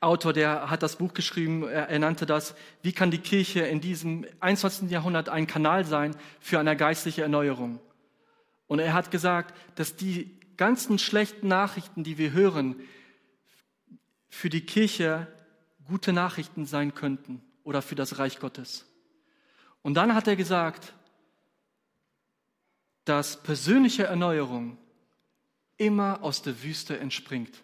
Autor, 0.00 0.32
der 0.32 0.68
hat 0.68 0.82
das 0.82 0.96
Buch 0.96 1.14
geschrieben, 1.14 1.62
er, 1.62 1.88
er 1.88 1.98
nannte 2.00 2.26
das, 2.26 2.56
wie 2.82 2.92
kann 2.92 3.12
die 3.12 3.18
Kirche 3.18 3.60
in 3.60 3.80
diesem 3.80 4.26
21. 4.40 4.90
Jahrhundert 4.90 5.28
ein 5.28 5.46
Kanal 5.46 5.84
sein 5.84 6.16
für 6.40 6.58
eine 6.58 6.76
geistliche 6.76 7.22
Erneuerung. 7.22 7.78
Und 8.66 8.80
er 8.80 8.94
hat 8.94 9.12
gesagt, 9.12 9.54
dass 9.76 9.94
die 9.94 10.40
ganzen 10.56 10.98
schlechten 10.98 11.46
Nachrichten, 11.46 12.02
die 12.02 12.18
wir 12.18 12.32
hören, 12.32 12.76
für 14.28 14.50
die 14.50 14.66
Kirche 14.66 15.28
gute 15.84 16.12
Nachrichten 16.12 16.66
sein 16.66 16.94
könnten 16.94 17.42
oder 17.62 17.80
für 17.80 17.94
das 17.94 18.18
Reich 18.18 18.40
Gottes. 18.40 18.86
Und 19.82 19.94
dann 19.94 20.16
hat 20.16 20.26
er 20.26 20.36
gesagt, 20.36 20.94
dass 23.04 23.42
persönliche 23.42 24.04
Erneuerung 24.04 24.78
immer 25.76 26.22
aus 26.22 26.42
der 26.42 26.62
Wüste 26.62 26.98
entspringt. 26.98 27.62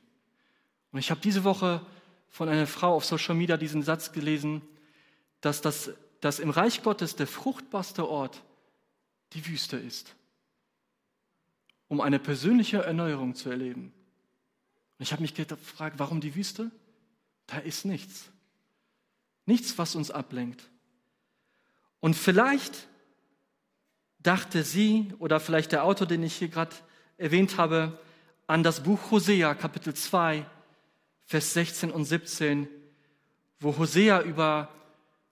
Und 0.92 0.98
ich 0.98 1.10
habe 1.10 1.20
diese 1.20 1.44
Woche 1.44 1.84
von 2.28 2.48
einer 2.48 2.66
Frau 2.66 2.94
auf 2.94 3.04
Social 3.04 3.34
Media 3.34 3.56
diesen 3.56 3.82
Satz 3.82 4.12
gelesen, 4.12 4.62
dass, 5.40 5.60
das, 5.60 5.92
dass 6.20 6.40
im 6.40 6.50
Reich 6.50 6.82
Gottes 6.82 7.14
der 7.14 7.26
fruchtbarste 7.26 8.08
Ort 8.08 8.42
die 9.34 9.46
Wüste 9.46 9.76
ist, 9.76 10.14
um 11.86 12.00
eine 12.00 12.18
persönliche 12.18 12.78
Erneuerung 12.78 13.34
zu 13.34 13.50
erleben. 13.50 13.92
Und 14.98 15.02
ich 15.02 15.12
habe 15.12 15.22
mich 15.22 15.34
gefragt, 15.34 15.98
warum 15.98 16.20
die 16.20 16.34
Wüste? 16.34 16.70
Da 17.46 17.58
ist 17.58 17.84
nichts. 17.84 18.30
Nichts, 19.46 19.78
was 19.78 19.94
uns 19.94 20.10
ablenkt. 20.10 20.68
Und 22.00 22.14
vielleicht 22.14 22.87
dachte 24.28 24.62
sie 24.62 25.08
oder 25.20 25.40
vielleicht 25.40 25.72
der 25.72 25.84
Autor, 25.84 26.06
den 26.06 26.22
ich 26.22 26.34
hier 26.34 26.48
gerade 26.48 26.76
erwähnt 27.16 27.56
habe, 27.56 27.98
an 28.46 28.62
das 28.62 28.82
Buch 28.82 29.10
Hosea, 29.10 29.54
Kapitel 29.54 29.94
2, 29.94 30.44
Vers 31.24 31.54
16 31.54 31.90
und 31.90 32.04
17, 32.04 32.68
wo 33.58 33.78
Hosea 33.78 34.20
über, 34.20 34.68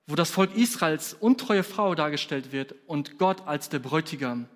wo 0.06 0.14
das 0.14 0.30
Volk 0.30 0.56
Israels 0.56 1.12
untreue 1.12 1.62
Frau 1.62 1.94
dargestellt 1.94 2.52
wird 2.52 2.74
und 2.86 3.18
Gott 3.18 3.46
als 3.46 3.68
der 3.68 3.80
Bräutigam. 3.80 4.48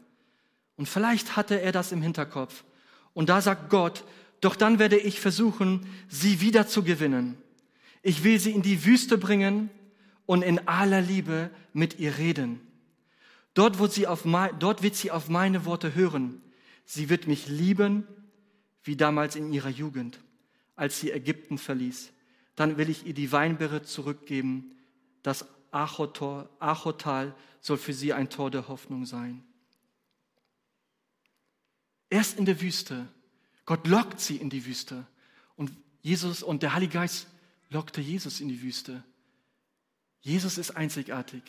Und 0.77 0.89
vielleicht 0.89 1.37
hatte 1.37 1.61
er 1.61 1.73
das 1.73 1.93
im 1.93 2.01
Hinterkopf. 2.01 2.65
Und 3.13 3.29
da 3.29 3.43
sagt 3.43 3.69
Gott, 3.69 4.05
doch 4.41 4.57
dann 4.57 4.79
werde 4.79 4.97
ich 4.97 5.21
versuchen, 5.21 5.87
sie 6.09 6.41
wieder 6.41 6.67
zu 6.67 6.83
gewinnen. 6.83 7.37
Ich 8.03 8.25
will 8.25 8.41
sie 8.41 8.53
in 8.53 8.63
die 8.63 8.87
Wüste 8.87 9.19
bringen 9.19 9.69
und 10.25 10.41
in 10.41 10.67
aller 10.67 11.03
Liebe 11.03 11.51
mit 11.75 11.99
ihr 11.99 12.17
reden. 12.17 12.70
Dort 13.55 13.79
wird, 13.79 13.93
sie 13.93 14.07
auf 14.07 14.25
mein, 14.25 14.59
dort 14.59 14.83
wird 14.83 14.95
sie 14.95 15.11
auf 15.11 15.29
meine 15.29 15.65
Worte 15.65 15.95
hören. 15.95 16.41
Sie 16.85 17.09
wird 17.09 17.27
mich 17.27 17.49
lieben, 17.49 18.07
wie 18.83 18.97
damals 18.97 19.37
in 19.37 19.53
ihrer 19.53 19.69
Jugend, 19.69 20.21
als 20.77 21.01
sie 21.01 21.11
Ägypten 21.11 21.59
verließ. 21.59 22.13
Dann 22.57 22.79
will 22.79 22.89
ich 22.89 23.07
ihr 23.07 23.15
die 23.15 23.33
Weinbeere 23.33 23.83
zurückgeben. 23.83 24.77
Das 25.23 25.47
Achotor, 25.71 26.49
Achotal 26.59 27.35
soll 27.61 27.79
für 27.79 27.93
sie 27.93 28.13
ein 28.13 28.31
Tor 28.31 28.51
der 28.51 28.69
Hoffnung 28.69 29.07
sein. 29.07 29.45
Erst 32.09 32.39
in 32.39 32.45
der 32.45 32.61
Wüste. 32.61 33.07
Gott 33.67 33.87
lockt 33.87 34.21
sie 34.21 34.37
in 34.37 34.51
die 34.51 34.67
Wüste. 34.67 35.07
Und 35.57 35.71
Jesus 36.03 36.43
und 36.43 36.63
der 36.63 36.75
Heilige 36.75 36.95
Geist 36.95 37.29
lockte 37.69 38.01
Jesus 38.01 38.41
in 38.41 38.49
die 38.49 38.63
Wüste. 38.63 39.05
Jesus 40.21 40.59
ist 40.59 40.73
einzigartig. 40.73 41.43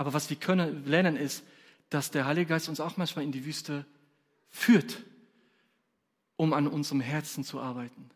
Aber 0.00 0.14
was 0.14 0.30
wir 0.30 0.38
können 0.38 0.86
lernen 0.86 1.14
ist, 1.14 1.44
dass 1.90 2.10
der 2.10 2.24
Heilige 2.24 2.46
Geist 2.46 2.70
uns 2.70 2.80
auch 2.80 2.96
manchmal 2.96 3.22
in 3.22 3.32
die 3.32 3.44
Wüste 3.44 3.84
führt, 4.48 5.02
um 6.36 6.54
an 6.54 6.66
unserem 6.66 7.02
Herzen 7.02 7.44
zu 7.44 7.60
arbeiten, 7.60 8.08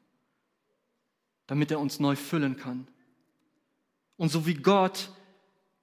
damit 1.46 1.70
er 1.70 1.78
uns 1.78 2.00
neu 2.00 2.16
füllen 2.16 2.56
kann. 2.56 2.88
Und 4.16 4.30
so 4.30 4.46
wie 4.46 4.54
Gott 4.54 5.10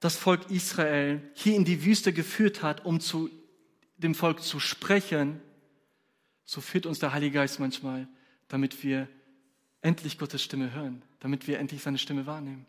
das 0.00 0.16
Volk 0.16 0.50
Israel 0.50 1.22
hier 1.34 1.54
in 1.54 1.64
die 1.64 1.84
Wüste 1.84 2.12
geführt 2.12 2.64
hat, 2.64 2.84
um 2.84 2.98
zu 2.98 3.30
dem 3.96 4.16
Volk 4.16 4.42
zu 4.42 4.58
sprechen, 4.58 5.40
so 6.44 6.60
führt 6.60 6.86
uns 6.86 6.98
der 6.98 7.12
Heilige 7.12 7.34
Geist 7.34 7.60
manchmal, 7.60 8.08
damit 8.48 8.82
wir 8.82 9.06
endlich 9.82 10.18
Gottes 10.18 10.42
Stimme 10.42 10.72
hören, 10.72 11.00
damit 11.20 11.46
wir 11.46 11.60
endlich 11.60 11.80
seine 11.80 11.98
Stimme 11.98 12.26
wahrnehmen. 12.26 12.66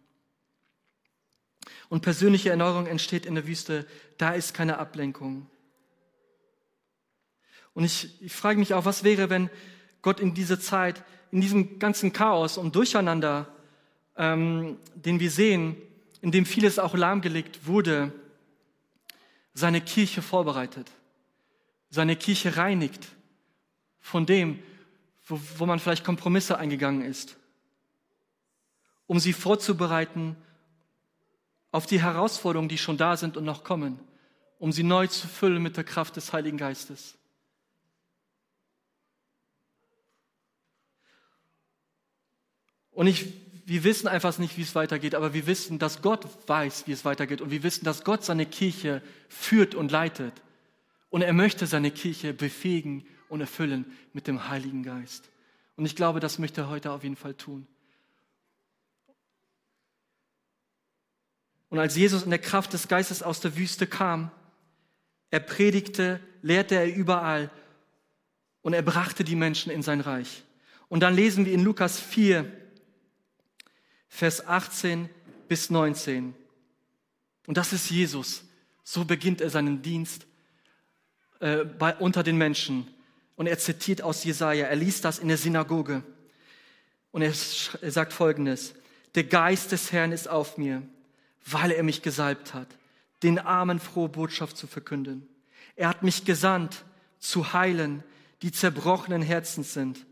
Und 1.89 2.01
persönliche 2.01 2.49
Erneuerung 2.49 2.87
entsteht 2.87 3.25
in 3.25 3.35
der 3.35 3.47
Wüste, 3.47 3.85
da 4.17 4.33
ist 4.33 4.53
keine 4.53 4.77
Ablenkung. 4.77 5.47
Und 7.73 7.83
ich, 7.83 8.21
ich 8.21 8.33
frage 8.33 8.59
mich 8.59 8.73
auch, 8.73 8.85
was 8.85 9.03
wäre, 9.03 9.29
wenn 9.29 9.49
Gott 10.01 10.19
in 10.19 10.33
dieser 10.33 10.59
Zeit, 10.59 11.03
in 11.31 11.41
diesem 11.41 11.79
ganzen 11.79 12.13
Chaos 12.13 12.57
und 12.57 12.75
Durcheinander 12.75 13.47
ähm, 14.17 14.77
den 14.95 15.19
wir 15.19 15.31
sehen, 15.31 15.77
in 16.21 16.31
dem 16.31 16.45
vieles 16.45 16.79
auch 16.79 16.95
lahmgelegt 16.95 17.65
wurde, 17.67 18.13
seine 19.53 19.81
Kirche 19.81 20.21
vorbereitet, 20.21 20.91
seine 21.89 22.15
Kirche 22.15 22.57
reinigt 22.57 23.07
von 23.99 24.25
dem, 24.25 24.59
wo, 25.25 25.39
wo 25.57 25.65
man 25.65 25.79
vielleicht 25.79 26.03
Kompromisse 26.03 26.57
eingegangen 26.57 27.03
ist, 27.03 27.37
um 29.07 29.19
sie 29.19 29.33
vorzubereiten 29.33 30.35
auf 31.73 31.87
die 31.87 32.01
Herausforderungen, 32.01 32.69
die 32.69 32.77
schon 32.77 32.97
da 32.97 33.17
sind 33.17 33.35
und 33.35 33.43
noch 33.43 33.63
kommen, 33.63 33.99
um 34.59 34.71
sie 34.71 34.83
neu 34.83 35.07
zu 35.07 35.27
füllen 35.27 35.61
mit 35.61 35.75
der 35.75 35.83
Kraft 35.83 36.15
des 36.15 36.31
Heiligen 36.31 36.57
Geistes. 36.57 37.17
Und 42.91 43.07
ich, 43.07 43.33
wir 43.65 43.83
wissen 43.83 44.07
einfach 44.07 44.37
nicht, 44.37 44.55
wie 44.55 44.61
es 44.61 44.75
weitergeht, 44.75 45.15
aber 45.15 45.33
wir 45.33 45.47
wissen, 45.47 45.79
dass 45.79 46.03
Gott 46.03 46.27
weiß, 46.47 46.85
wie 46.85 46.91
es 46.91 47.05
weitergeht. 47.05 47.41
Und 47.41 47.49
wir 47.49 47.63
wissen, 47.63 47.83
dass 47.85 48.03
Gott 48.03 48.23
seine 48.23 48.45
Kirche 48.45 49.01
führt 49.27 49.73
und 49.73 49.91
leitet. 49.91 50.33
Und 51.09 51.23
er 51.23 51.33
möchte 51.33 51.65
seine 51.65 51.89
Kirche 51.89 52.33
befähigen 52.33 53.03
und 53.29 53.41
erfüllen 53.41 53.91
mit 54.13 54.27
dem 54.27 54.47
Heiligen 54.47 54.83
Geist. 54.83 55.27
Und 55.75 55.85
ich 55.85 55.95
glaube, 55.95 56.19
das 56.19 56.37
möchte 56.37 56.61
er 56.61 56.69
heute 56.69 56.91
auf 56.91 57.01
jeden 57.01 57.15
Fall 57.15 57.33
tun. 57.33 57.65
Und 61.73 61.79
als 61.79 61.95
Jesus 61.95 62.21
in 62.21 62.29
der 62.29 62.37
Kraft 62.37 62.71
des 62.73 62.87
Geistes 62.87 63.23
aus 63.23 63.39
der 63.39 63.57
Wüste 63.57 63.87
kam, 63.87 64.29
er 65.31 65.39
predigte, 65.39 66.19
lehrte 66.43 66.75
er 66.75 66.85
überall 66.85 67.49
und 68.61 68.73
er 68.73 68.83
brachte 68.83 69.23
die 69.23 69.35
Menschen 69.35 69.71
in 69.71 69.81
sein 69.81 69.99
Reich. 69.99 70.43
Und 70.87 70.99
dann 70.99 71.15
lesen 71.15 71.47
wir 71.47 71.51
in 71.51 71.63
Lukas 71.63 71.99
4, 71.99 72.45
Vers 74.07 74.45
18 74.45 75.09
bis 75.47 75.71
19. 75.71 76.35
Und 77.47 77.57
das 77.57 77.73
ist 77.73 77.89
Jesus. 77.89 78.43
So 78.83 79.03
beginnt 79.03 79.41
er 79.41 79.49
seinen 79.49 79.81
Dienst 79.81 80.27
äh, 81.39 81.65
bei, 81.65 81.95
unter 81.95 82.21
den 82.21 82.37
Menschen. 82.37 82.87
Und 83.35 83.47
er 83.47 83.57
zitiert 83.57 84.03
aus 84.03 84.23
Jesaja. 84.23 84.67
Er 84.67 84.75
liest 84.75 85.05
das 85.05 85.17
in 85.17 85.27
der 85.27 85.37
Synagoge. 85.37 86.03
Und 87.09 87.23
er, 87.23 87.33
er 87.81 87.91
sagt 87.91 88.13
folgendes. 88.13 88.75
Der 89.15 89.23
Geist 89.23 89.71
des 89.71 89.91
Herrn 89.91 90.11
ist 90.11 90.29
auf 90.29 90.59
mir, 90.59 90.83
weil 91.45 91.71
er 91.71 91.83
mich 91.83 92.01
gesalbt 92.01 92.53
hat, 92.53 92.67
den 93.21 93.39
Armen 93.39 93.79
frohe 93.79 94.09
Botschaft 94.09 94.57
zu 94.57 94.67
verkünden. 94.67 95.27
Er 95.75 95.89
hat 95.89 96.03
mich 96.03 96.25
gesandt, 96.25 96.85
zu 97.19 97.53
heilen, 97.53 98.03
die 98.41 98.51
zerbrochenen 98.51 99.21
Herzens 99.21 99.73
sind, 99.73 100.05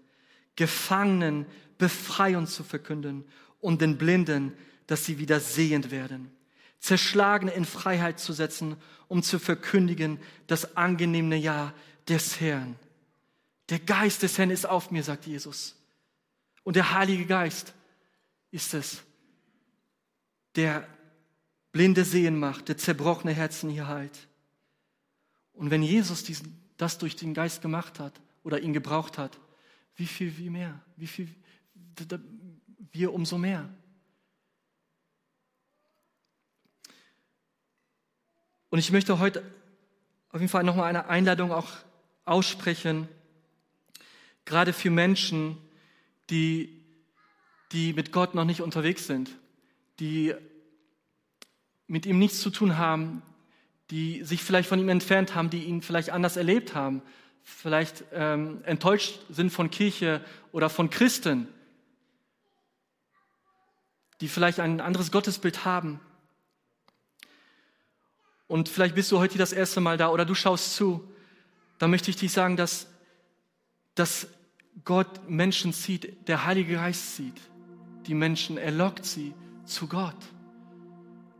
Gefangenen 0.55 1.45
Befreiung 1.77 2.45
zu 2.45 2.63
verkünden 2.63 3.25
und 3.59 3.81
den 3.81 3.97
Blinden, 3.97 4.53
dass 4.87 5.05
sie 5.05 5.17
wieder 5.17 5.39
sehend 5.39 5.91
werden. 5.91 6.31
Zerschlagene 6.79 7.51
in 7.51 7.65
Freiheit 7.65 8.19
zu 8.19 8.33
setzen, 8.33 8.75
um 9.07 9.23
zu 9.23 9.39
verkündigen 9.39 10.19
das 10.47 10.75
angenehme 10.77 11.35
Jahr 11.35 11.73
des 12.07 12.39
Herrn. 12.39 12.75
Der 13.69 13.79
Geist 13.79 14.23
des 14.23 14.37
Herrn 14.37 14.51
ist 14.51 14.65
auf 14.65 14.91
mir, 14.91 15.03
sagt 15.03 15.25
Jesus. 15.25 15.75
Und 16.63 16.75
der 16.75 16.93
Heilige 16.93 17.25
Geist 17.25 17.73
ist 18.51 18.73
es, 18.73 19.01
der 20.55 20.87
blinde 21.71 22.03
Sehen 22.05 22.37
macht, 22.37 22.67
der 22.67 22.77
zerbrochene 22.77 23.33
Herzen 23.33 23.69
hier 23.69 23.87
heilt. 23.87 24.27
Und 25.53 25.71
wenn 25.71 25.83
Jesus 25.83 26.23
diesen, 26.23 26.61
das 26.77 26.97
durch 26.97 27.15
den 27.15 27.33
Geist 27.33 27.61
gemacht 27.61 27.99
hat 27.99 28.19
oder 28.43 28.59
ihn 28.59 28.73
gebraucht 28.73 29.17
hat, 29.17 29.39
wie 29.95 30.07
viel, 30.07 30.37
wie 30.37 30.49
mehr? 30.49 30.81
Wie 30.95 31.07
viel, 31.07 31.29
wir 32.91 33.13
umso 33.13 33.37
mehr. 33.37 33.69
Und 38.69 38.79
ich 38.79 38.91
möchte 38.91 39.19
heute 39.19 39.43
auf 40.29 40.39
jeden 40.39 40.49
Fall 40.49 40.63
nochmal 40.63 40.87
eine 40.87 41.07
Einladung 41.07 41.51
auch 41.51 41.69
aussprechen, 42.23 43.07
gerade 44.45 44.71
für 44.71 44.89
Menschen, 44.89 45.57
die, 46.29 46.81
die 47.73 47.93
mit 47.93 48.11
Gott 48.13 48.33
noch 48.33 48.45
nicht 48.45 48.61
unterwegs 48.61 49.07
sind, 49.07 49.29
die 49.99 50.33
mit 51.91 52.05
ihm 52.05 52.19
nichts 52.19 52.39
zu 52.39 52.49
tun 52.49 52.77
haben, 52.77 53.21
die 53.89 54.23
sich 54.23 54.43
vielleicht 54.43 54.69
von 54.69 54.79
ihm 54.79 54.89
entfernt 54.89 55.35
haben, 55.35 55.49
die 55.49 55.63
ihn 55.63 55.81
vielleicht 55.81 56.09
anders 56.09 56.37
erlebt 56.37 56.73
haben, 56.73 57.01
vielleicht 57.43 58.03
ähm, 58.13 58.61
enttäuscht 58.65 59.19
sind 59.29 59.51
von 59.51 59.69
Kirche 59.69 60.21
oder 60.51 60.69
von 60.69 60.89
Christen 60.89 61.47
die 64.21 64.27
vielleicht 64.27 64.59
ein 64.59 64.79
anderes 64.79 65.11
Gottesbild 65.11 65.65
haben. 65.65 65.99
Und 68.47 68.69
vielleicht 68.69 68.95
bist 68.95 69.11
du 69.11 69.17
heute 69.17 69.37
das 69.37 69.51
erste 69.51 69.81
Mal 69.81 69.97
da 69.97 70.09
oder 70.09 70.25
du 70.25 70.35
schaust 70.35 70.75
zu. 70.75 71.03
Da 71.79 71.87
möchte 71.87 72.11
ich 72.11 72.17
dich 72.17 72.31
sagen, 72.31 72.55
dass, 72.55 72.87
dass 73.95 74.27
Gott 74.85 75.27
Menschen 75.27 75.73
zieht, 75.73 76.27
der 76.27 76.45
Heilige 76.45 76.75
Geist 76.75 77.15
zieht. 77.15 77.41
Die 78.05 78.13
Menschen, 78.13 78.57
er 78.57 78.71
lockt 78.71 79.05
sie 79.05 79.33
zu 79.65 79.87
Gott. 79.87 80.15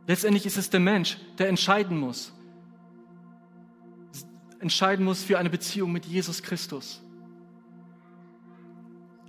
Letztendlich 0.06 0.46
ist 0.46 0.56
es 0.56 0.68
der 0.70 0.80
Mensch, 0.80 1.16
der 1.38 1.48
entscheiden 1.48 1.98
muss. 1.98 2.32
Entscheiden 4.58 5.04
muss 5.04 5.22
für 5.22 5.38
eine 5.38 5.50
Beziehung 5.50 5.92
mit 5.92 6.06
Jesus 6.06 6.42
Christus. 6.42 7.02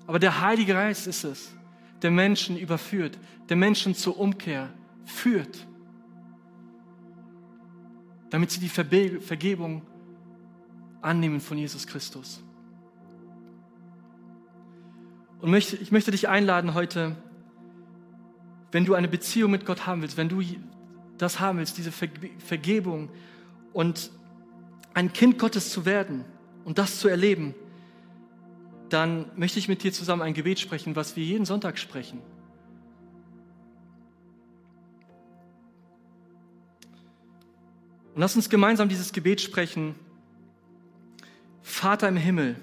Aber 0.05 0.19
der 0.19 0.41
Heilige 0.41 0.73
Geist 0.73 1.07
ist 1.07 1.23
es, 1.23 1.53
der 2.01 2.11
Menschen 2.11 2.57
überführt, 2.57 3.17
der 3.49 3.55
Menschen 3.55 3.95
zur 3.95 4.19
Umkehr 4.19 4.69
führt, 5.05 5.67
damit 8.29 8.51
sie 8.51 8.59
die 8.59 8.69
Vergebung 8.69 9.83
annehmen 11.01 11.39
von 11.39 11.57
Jesus 11.57 11.87
Christus. 11.87 12.43
Und 15.39 15.53
ich 15.53 15.91
möchte 15.91 16.11
dich 16.11 16.29
einladen 16.29 16.73
heute, 16.73 17.15
wenn 18.73 18.85
du 18.85 18.95
eine 18.95 19.07
Beziehung 19.07 19.51
mit 19.51 19.67
Gott 19.67 19.85
haben 19.85 20.01
willst, 20.01 20.17
wenn 20.17 20.29
du 20.29 20.41
das 21.19 21.39
haben 21.39 21.59
willst, 21.59 21.77
diese 21.77 21.91
Vergebung 21.91 23.09
und 23.71 24.11
ein 24.95 25.13
Kind 25.13 25.37
Gottes 25.37 25.71
zu 25.71 25.85
werden 25.85 26.25
und 26.65 26.79
das 26.79 26.99
zu 26.99 27.07
erleben, 27.07 27.53
dann 28.89 29.31
möchte 29.35 29.59
ich 29.59 29.67
mit 29.67 29.83
dir 29.83 29.93
zusammen 29.93 30.23
ein 30.23 30.33
Gebet 30.33 30.59
sprechen, 30.59 30.95
was 30.95 31.15
wir 31.15 31.23
jeden 31.23 31.45
Sonntag 31.45 31.77
sprechen. 31.77 32.19
Und 38.15 38.21
lass 38.21 38.35
uns 38.35 38.49
gemeinsam 38.49 38.89
dieses 38.89 39.13
Gebet 39.13 39.39
sprechen. 39.39 39.95
Vater 41.61 42.07
im 42.09 42.17
Himmel, 42.17 42.55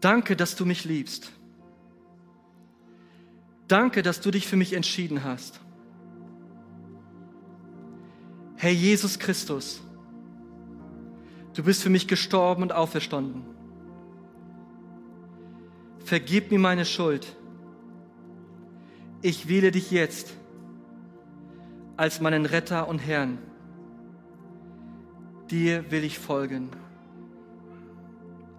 danke, 0.00 0.34
dass 0.34 0.56
du 0.56 0.66
mich 0.66 0.84
liebst. 0.84 1.32
Danke, 3.72 4.02
dass 4.02 4.20
du 4.20 4.30
dich 4.30 4.46
für 4.46 4.56
mich 4.56 4.74
entschieden 4.74 5.24
hast. 5.24 5.60
Herr 8.56 8.70
Jesus 8.70 9.18
Christus, 9.18 9.80
Du 11.54 11.62
bist 11.62 11.82
für 11.82 11.90
mich 11.90 12.08
gestorben 12.08 12.62
und 12.62 12.72
auferstanden. 12.72 13.44
Vergib 16.04 16.50
mir 16.50 16.58
meine 16.58 16.84
Schuld. 16.84 17.36
Ich 19.20 19.48
wähle 19.48 19.70
dich 19.70 19.90
jetzt 19.90 20.32
als 21.96 22.20
meinen 22.20 22.46
Retter 22.46 22.88
und 22.88 22.98
Herrn. 22.98 23.38
Dir 25.50 25.90
will 25.90 26.04
ich 26.04 26.18
folgen. 26.18 26.70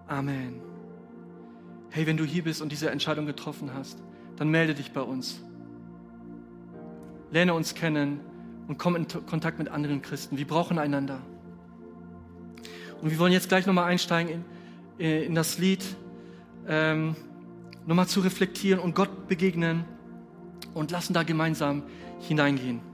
Amen. 0.06 0.60
Hey, 1.90 2.06
wenn 2.06 2.16
du 2.16 2.24
hier 2.24 2.44
bist 2.44 2.62
und 2.62 2.70
diese 2.70 2.90
Entscheidung 2.90 3.26
getroffen 3.26 3.74
hast, 3.74 3.98
dann 4.36 4.48
melde 4.48 4.74
dich 4.74 4.92
bei 4.92 5.00
uns. 5.00 5.40
Lerne 7.30 7.54
uns 7.54 7.74
kennen 7.74 8.20
und 8.68 8.78
komm 8.78 8.96
in 8.96 9.06
Kontakt 9.26 9.58
mit 9.58 9.68
anderen 9.68 10.02
Christen. 10.02 10.36
Wir 10.36 10.46
brauchen 10.46 10.78
einander. 10.78 11.20
Und 13.02 13.10
wir 13.10 13.18
wollen 13.18 13.32
jetzt 13.32 13.48
gleich 13.48 13.66
nochmal 13.66 13.84
einsteigen 13.84 14.44
in, 14.98 15.04
äh, 15.04 15.24
in 15.24 15.34
das 15.34 15.58
Lied, 15.58 15.84
ähm, 16.66 17.16
nochmal 17.86 18.06
zu 18.06 18.20
reflektieren 18.20 18.80
und 18.80 18.94
Gott 18.94 19.28
begegnen 19.28 19.84
und 20.72 20.90
lassen 20.90 21.12
da 21.12 21.22
gemeinsam 21.22 21.82
hineingehen. 22.20 22.93